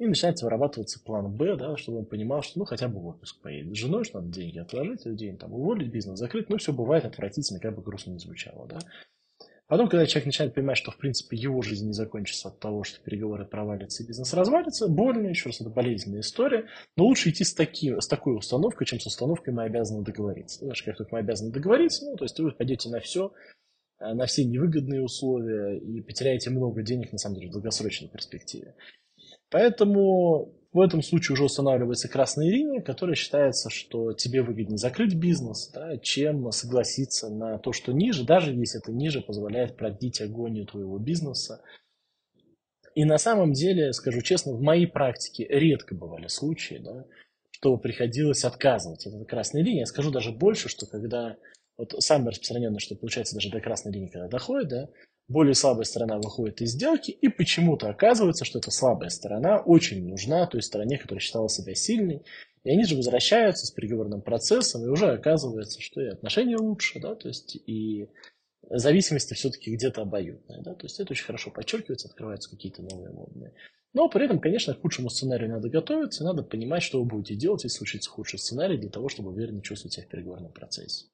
И 0.00 0.06
начинается 0.06 0.46
вырабатываться 0.46 0.98
план 0.98 1.30
Б, 1.30 1.56
да, 1.56 1.76
чтобы 1.76 1.98
он 1.98 2.06
понимал, 2.06 2.42
что 2.42 2.58
ну 2.58 2.64
хотя 2.64 2.88
бы 2.88 3.00
в 3.00 3.06
отпуск 3.06 3.42
поедет 3.42 3.76
с 3.76 3.78
женой, 3.78 4.04
что 4.04 4.20
надо 4.20 4.32
деньги 4.32 4.58
отложить, 4.58 5.04
людей 5.04 5.36
там 5.36 5.52
уволить, 5.52 5.92
бизнес 5.92 6.18
закрыть, 6.18 6.48
ну 6.48 6.56
все 6.56 6.72
бывает 6.72 7.04
отвратительно, 7.04 7.60
как 7.60 7.76
бы 7.76 7.82
грустно 7.82 8.12
не 8.12 8.18
звучало, 8.18 8.66
да. 8.66 8.78
Потом, 9.68 9.88
когда 9.88 10.06
человек 10.06 10.26
начинает 10.26 10.54
понимать, 10.54 10.78
что, 10.78 10.90
в 10.90 10.96
принципе, 10.96 11.36
его 11.36 11.60
жизнь 11.60 11.86
не 11.86 11.92
закончится 11.92 12.48
от 12.48 12.58
того, 12.58 12.82
что 12.82 13.00
переговоры 13.02 13.44
провалятся 13.44 14.02
и 14.02 14.06
бизнес 14.06 14.32
развалится, 14.32 14.88
больно, 14.88 15.28
еще 15.28 15.50
раз, 15.50 15.60
это 15.60 15.68
болезненная 15.70 16.22
история, 16.22 16.66
но 16.96 17.04
лучше 17.04 17.28
идти 17.28 17.44
с, 17.44 17.54
таки, 17.54 17.94
с 18.00 18.08
такой 18.08 18.36
установкой, 18.36 18.86
чем 18.86 18.98
с 18.98 19.06
установкой 19.06 19.52
«мы 19.52 19.64
обязаны 19.64 20.02
договориться». 20.02 20.74
Что 20.74 20.86
как 20.86 20.96
только 20.96 21.14
мы 21.14 21.20
обязаны 21.20 21.52
договориться, 21.52 22.06
ну, 22.06 22.16
то 22.16 22.24
есть 22.24 22.40
вы 22.40 22.50
пойдете 22.50 22.88
на 22.88 22.98
все, 22.98 23.32
э, 24.00 24.12
на 24.12 24.26
все 24.26 24.44
невыгодные 24.44 25.02
условия 25.02 25.78
и 25.78 26.00
потеряете 26.00 26.50
много 26.50 26.82
денег, 26.82 27.12
на 27.12 27.18
самом 27.18 27.36
деле, 27.36 27.50
в 27.50 27.52
долгосрочной 27.52 28.08
перспективе. 28.08 28.74
Поэтому 29.50 30.54
в 30.72 30.80
этом 30.80 31.02
случае 31.02 31.34
уже 31.34 31.44
устанавливается 31.44 32.08
красная 32.08 32.48
линия, 32.48 32.80
которая 32.80 33.16
считается, 33.16 33.70
что 33.70 34.12
тебе 34.12 34.42
выгоднее 34.42 34.78
закрыть 34.78 35.14
бизнес, 35.14 35.68
да, 35.74 35.98
чем 35.98 36.50
согласиться 36.52 37.28
на 37.28 37.58
то, 37.58 37.72
что 37.72 37.92
ниже, 37.92 38.24
даже 38.24 38.52
если 38.52 38.80
это 38.80 38.92
ниже 38.92 39.20
позволяет 39.20 39.76
продлить 39.76 40.20
агонию 40.20 40.66
твоего 40.66 40.98
бизнеса. 40.98 41.62
И 42.94 43.04
на 43.04 43.18
самом 43.18 43.52
деле, 43.52 43.92
скажу 43.92 44.20
честно, 44.20 44.52
в 44.52 44.60
моей 44.60 44.86
практике 44.86 45.46
редко 45.48 45.94
бывали 45.94 46.28
случаи, 46.28 46.80
да, 46.82 47.04
что 47.50 47.76
приходилось 47.76 48.44
отказывать 48.44 49.06
от 49.06 49.14
этой 49.14 49.26
красной 49.26 49.62
линии. 49.62 49.80
Я 49.80 49.86
скажу 49.86 50.12
даже 50.12 50.30
больше, 50.30 50.68
что 50.68 50.86
когда 50.86 51.36
вот 51.76 51.94
самое 51.98 52.30
распространенное, 52.30 52.78
что 52.78 52.94
получается 52.94 53.34
даже 53.34 53.50
до 53.50 53.60
красной 53.60 53.92
линии, 53.92 54.08
когда 54.08 54.28
доходит, 54.28 54.68
да, 54.68 54.88
более 55.30 55.54
слабая 55.54 55.84
сторона 55.84 56.18
выходит 56.18 56.60
из 56.60 56.72
сделки, 56.72 57.12
и 57.12 57.28
почему-то 57.28 57.88
оказывается, 57.88 58.44
что 58.44 58.58
эта 58.58 58.72
слабая 58.72 59.10
сторона 59.10 59.60
очень 59.60 60.06
нужна 60.08 60.44
той 60.46 60.60
стороне, 60.60 60.98
которая 60.98 61.20
считала 61.20 61.48
себя 61.48 61.74
сильной. 61.74 62.22
И 62.64 62.70
они 62.70 62.84
же 62.84 62.96
возвращаются 62.96 63.64
с 63.66 63.70
переговорным 63.70 64.22
процессом, 64.22 64.84
и 64.84 64.88
уже 64.88 65.06
оказывается, 65.06 65.80
что 65.80 66.00
и 66.00 66.08
отношения 66.08 66.56
лучше, 66.56 66.98
да, 66.98 67.14
то 67.14 67.28
есть 67.28 67.54
и 67.54 68.08
зависимости 68.68 69.34
все-таки 69.34 69.72
где-то 69.74 70.02
обоюдная, 70.02 70.62
да, 70.62 70.74
то 70.74 70.84
есть 70.84 70.98
это 70.98 71.12
очень 71.12 71.24
хорошо 71.24 71.50
подчеркивается, 71.50 72.08
открываются 72.08 72.50
какие-то 72.50 72.82
новые 72.82 73.12
модные. 73.12 73.54
Но 73.92 74.08
при 74.08 74.24
этом, 74.24 74.40
конечно, 74.40 74.74
к 74.74 74.80
худшему 74.80 75.10
сценарию 75.10 75.48
надо 75.48 75.68
готовиться, 75.68 76.24
надо 76.24 76.42
понимать, 76.42 76.82
что 76.82 77.00
вы 77.00 77.08
будете 77.08 77.36
делать, 77.36 77.62
если 77.62 77.78
случится 77.78 78.10
худший 78.10 78.40
сценарий, 78.40 78.78
для 78.78 78.90
того, 78.90 79.08
чтобы 79.08 79.30
уверенно 79.30 79.62
чувствовать 79.62 79.94
себя 79.94 80.06
в 80.06 80.08
переговорном 80.08 80.52
процессе. 80.52 81.06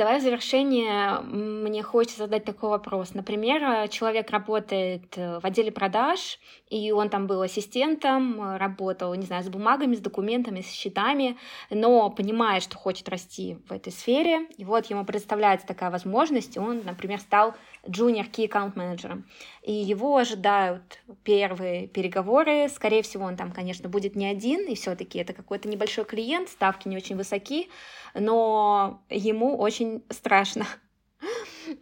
Давай 0.00 0.18
в 0.18 0.22
завершение 0.22 1.20
мне 1.20 1.82
хочется 1.82 2.20
задать 2.20 2.46
такой 2.46 2.70
вопрос. 2.70 3.12
Например, 3.12 3.86
человек 3.90 4.30
работает 4.30 5.12
э, 5.18 5.40
в 5.40 5.44
отделе 5.44 5.70
продаж, 5.70 6.38
и 6.70 6.90
он 6.90 7.10
там 7.10 7.26
был 7.26 7.42
ассистентом, 7.42 8.40
э, 8.40 8.56
работал, 8.56 9.14
не 9.14 9.26
знаю, 9.26 9.44
с 9.44 9.50
бумагами, 9.50 9.94
с 9.94 10.00
документами, 10.00 10.62
с 10.62 10.70
счетами, 10.70 11.36
но 11.68 12.08
понимает, 12.08 12.62
что 12.62 12.78
хочет 12.78 13.10
расти 13.10 13.58
в 13.68 13.72
этой 13.72 13.92
сфере, 13.92 14.46
и 14.56 14.64
вот 14.64 14.86
ему 14.86 15.04
предоставляется 15.04 15.66
такая 15.66 15.90
возможность, 15.90 16.56
и 16.56 16.58
он, 16.58 16.80
например, 16.82 17.20
стал 17.20 17.54
junior 17.86 18.30
key 18.30 18.48
account 18.48 18.72
менеджером. 18.76 19.26
И 19.62 19.72
его 19.72 20.16
ожидают 20.16 21.00
первые 21.22 21.88
переговоры. 21.88 22.68
Скорее 22.68 23.02
всего, 23.02 23.24
он 23.24 23.36
там, 23.36 23.52
конечно, 23.52 23.88
будет 23.88 24.16
не 24.16 24.26
один, 24.26 24.66
и 24.68 24.74
все-таки 24.74 25.18
это 25.18 25.32
какой-то 25.32 25.68
небольшой 25.68 26.04
клиент, 26.04 26.48
ставки 26.48 26.88
не 26.88 26.96
очень 26.96 27.16
высоки, 27.16 27.68
но 28.14 29.02
ему 29.08 29.56
очень 29.56 30.02
страшно. 30.10 30.66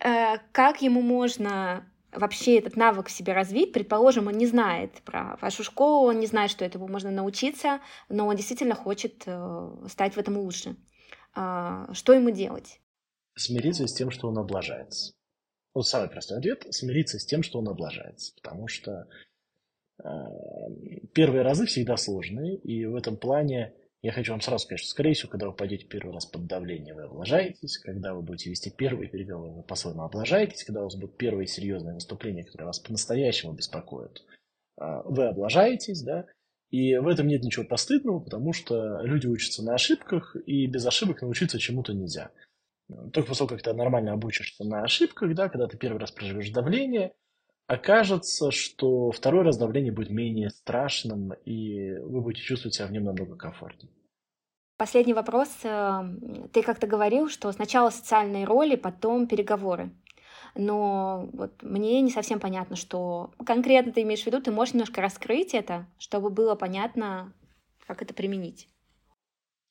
Э, 0.00 0.38
как 0.52 0.82
ему 0.82 1.00
можно 1.00 1.86
вообще 2.12 2.58
этот 2.58 2.76
навык 2.76 3.08
в 3.08 3.10
себе 3.10 3.32
развить. 3.32 3.72
Предположим, 3.72 4.26
он 4.26 4.34
не 4.34 4.46
знает 4.46 5.02
про 5.04 5.38
вашу 5.40 5.62
школу, 5.62 6.08
он 6.08 6.20
не 6.20 6.26
знает, 6.26 6.50
что 6.50 6.64
этому 6.64 6.88
можно 6.88 7.10
научиться, 7.10 7.80
но 8.08 8.26
он 8.26 8.36
действительно 8.36 8.74
хочет 8.74 9.22
э, 9.26 9.86
стать 9.88 10.14
в 10.14 10.18
этом 10.18 10.36
лучше. 10.38 10.76
А, 11.34 11.92
что 11.92 12.12
ему 12.12 12.30
делать? 12.30 12.80
Смириться 13.36 13.86
с 13.86 13.94
тем, 13.94 14.10
что 14.10 14.28
он 14.28 14.38
облажается. 14.38 15.12
Вот 15.74 15.86
самый 15.86 16.08
простой 16.08 16.38
ответ– 16.38 16.66
смириться 16.70 17.18
с 17.18 17.26
тем, 17.26 17.42
что 17.42 17.58
он 17.58 17.68
облажается. 17.68 18.34
Потому 18.34 18.68
что 18.68 19.08
э, 20.02 20.08
первые 21.14 21.42
разы 21.42 21.66
всегда 21.66 21.96
сложные, 21.96 22.56
и 22.56 22.84
в 22.86 22.94
этом 22.94 23.16
плане 23.16 23.74
я 24.00 24.12
хочу 24.12 24.30
вам 24.32 24.40
сразу 24.40 24.64
сказать, 24.64 24.80
что, 24.80 24.90
скорее 24.90 25.14
всего, 25.14 25.30
когда 25.30 25.48
вы 25.48 25.54
пойдете 25.54 25.84
первый 25.84 26.14
раз 26.14 26.24
под 26.24 26.46
давление, 26.46 26.94
вы 26.94 27.02
облажаетесь. 27.02 27.78
Когда 27.78 28.14
вы 28.14 28.22
будете 28.22 28.50
вести 28.50 28.70
первые 28.70 29.08
переговоры, 29.08 29.52
вы 29.52 29.62
по-своему 29.64 30.02
облажаетесь. 30.02 30.62
Когда 30.62 30.80
у 30.80 30.84
вас 30.84 30.94
будут 30.94 31.16
первые 31.16 31.48
серьезные 31.48 31.94
выступления, 31.94 32.44
которые 32.44 32.66
вас 32.66 32.78
по-настоящему 32.78 33.54
беспокоят, 33.54 34.22
э, 34.80 34.84
вы 35.04 35.26
облажаетесь, 35.26 36.02
да. 36.02 36.26
И 36.70 36.96
в 36.96 37.08
этом 37.08 37.26
нет 37.26 37.42
ничего 37.42 37.64
постыдного, 37.64 38.20
потому 38.20 38.52
что 38.52 39.00
люди 39.00 39.26
учатся 39.26 39.64
на 39.64 39.74
ошибках, 39.74 40.36
и 40.46 40.66
без 40.66 40.86
ошибок 40.86 41.22
научиться 41.22 41.58
чему-то 41.58 41.92
нельзя. 41.92 42.30
Только 43.12 43.28
после 43.28 43.46
того, 43.46 43.56
как 43.56 43.62
ты 43.62 43.72
нормально 43.74 44.12
обучишься 44.12 44.64
на 44.64 44.82
ошибках, 44.82 45.34
да, 45.34 45.48
когда 45.48 45.66
ты 45.66 45.76
первый 45.76 45.98
раз 45.98 46.10
проживешь 46.10 46.50
давление, 46.50 47.12
окажется, 47.66 48.50
что 48.50 49.10
второй 49.10 49.44
раз 49.44 49.58
давление 49.58 49.92
будет 49.92 50.10
менее 50.10 50.50
страшным, 50.50 51.34
и 51.44 51.92
вы 51.98 52.22
будете 52.22 52.42
чувствовать 52.42 52.74
себя 52.74 52.86
в 52.86 52.92
нем 52.92 53.04
намного 53.04 53.36
комфортнее. 53.36 53.92
Последний 54.78 55.12
вопрос. 55.12 55.50
Эм, 55.64 56.48
ты 56.52 56.62
как-то 56.62 56.86
говорил, 56.86 57.28
что 57.28 57.50
сначала 57.52 57.90
социальные 57.90 58.44
роли, 58.44 58.76
потом 58.76 59.26
переговоры. 59.26 59.90
Но 60.54 61.28
вот 61.32 61.62
мне 61.62 62.00
не 62.00 62.10
совсем 62.10 62.40
понятно, 62.40 62.76
что 62.76 63.32
конкретно 63.44 63.92
ты 63.92 64.02
имеешь 64.02 64.22
в 64.22 64.26
виду. 64.26 64.40
Ты 64.40 64.50
можешь 64.50 64.74
немножко 64.74 65.02
раскрыть 65.02 65.52
это, 65.52 65.86
чтобы 65.98 66.30
было 66.30 66.54
понятно, 66.54 67.32
как 67.86 68.02
это 68.02 68.14
применить. 68.14 68.68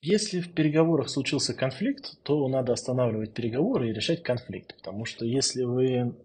Если 0.09 0.39
в 0.39 0.53
переговорах 0.53 1.09
случился 1.09 1.53
конфликт, 1.53 2.17
то 2.23 2.47
надо 2.47 2.71
останавливать 2.71 3.33
переговоры 3.33 3.89
и 3.89 3.93
решать 3.93 4.23
конфликт. 4.23 4.73
Потому 4.77 5.03
что 5.03 5.25
если 5.25 5.63
вы 5.63 6.15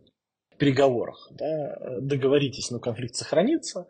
в 0.50 0.56
переговорах 0.56 1.28
да, 1.32 1.98
договоритесь, 2.00 2.70
но 2.70 2.78
конфликт 2.78 3.16
сохранится, 3.16 3.88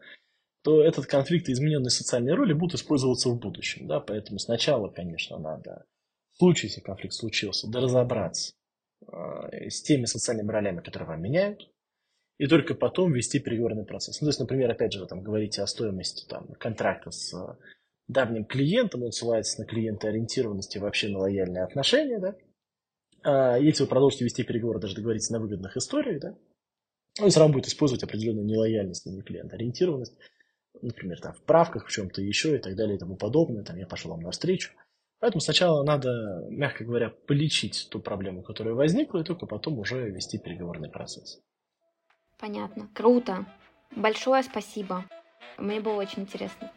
то 0.64 0.83
этот 0.83 1.05
конфликт 1.05 1.50
и 1.50 1.52
измененные 1.52 1.90
социальные 1.90 2.35
роли 2.37 2.55
будут 2.55 2.81
использоваться 2.81 3.28
в 3.28 3.38
будущем. 3.38 3.87
Да? 3.87 4.00
Поэтому 4.00 4.38
сначала, 4.38 4.88
конечно, 4.88 5.38
надо, 5.38 5.85
в 6.33 6.38
случае, 6.38 6.70
если 6.70 6.81
конфликт 6.81 7.12
случился, 7.12 7.68
да 7.68 7.81
разобраться 7.81 8.55
э, 9.07 9.68
с 9.68 9.83
теми 9.83 10.07
социальными 10.07 10.50
ролями, 10.50 10.81
которые 10.81 11.09
вам 11.09 11.20
меняют, 11.20 11.68
и 12.38 12.46
только 12.46 12.74
потом 12.74 13.12
вести 13.12 13.40
переговорный 13.40 13.85
процесс. 13.85 14.22
Ну, 14.22 14.24
то 14.24 14.31
есть, 14.31 14.40
например, 14.40 14.70
опять 14.70 14.94
же, 14.94 15.00
вы 15.00 15.07
там 15.07 15.20
говорите 15.20 15.61
о 15.61 15.66
стоимости 15.66 16.26
там, 16.26 16.46
контракта 16.55 17.11
с 17.11 17.35
давним 18.09 18.45
клиентом, 18.45 19.03
он 19.03 19.12
ссылается 19.12 19.61
на 19.61 19.67
клиентоориентированность 19.67 20.77
и 20.77 20.79
вообще 20.79 21.09
на 21.09 21.21
лояльные 21.21 21.65
отношения, 21.65 22.19
да. 22.19 22.35
А 23.25 23.57
если 23.59 23.85
вы 23.85 23.88
продолжите 23.88 24.25
вести 24.25 24.43
переговоры, 24.43 24.81
даже 24.81 24.95
договориться 24.95 25.33
на 25.33 25.41
выгодных 25.41 25.77
историях, 25.77 26.21
да, 26.21 26.37
он 27.21 27.31
все 27.31 27.41
равно 27.41 27.55
будет 27.55 27.67
использовать 27.67 28.03
определенную 28.03 28.47
нелояльность, 28.47 29.07
не 29.07 29.23
клиентоориентированность, 29.23 30.17
например, 30.81 31.21
там, 31.21 31.35
в 31.35 31.43
правках, 31.43 31.87
в 31.87 31.91
чем-то 31.91 32.23
еще 32.23 32.57
и 32.57 32.59
так 32.59 32.75
далее 32.75 32.97
и 32.97 32.99
тому 32.99 33.17
подобное, 33.17 33.62
там, 33.62 33.77
я 33.77 33.87
пошел 33.87 34.11
вам 34.11 34.21
навстречу. 34.21 34.73
Поэтому 35.21 35.41
сначала 35.41 35.85
надо, 35.85 36.47
мягко 36.49 36.85
говоря, 36.85 37.11
полечить 37.11 37.88
ту 37.91 38.01
проблему, 38.01 38.43
которая 38.43 38.75
возникла, 38.75 39.21
и 39.21 39.25
только 39.25 39.47
потом 39.47 39.79
уже 39.79 40.11
вести 40.11 40.38
переговорный 40.38 40.91
процесс. 40.91 41.41
Понятно. 42.41 42.88
Круто. 42.93 43.47
Большое 43.95 44.43
спасибо. 44.43 45.05
Мне 45.59 45.81
было 45.81 45.95
очень 45.95 46.23
интересно. 46.23 46.73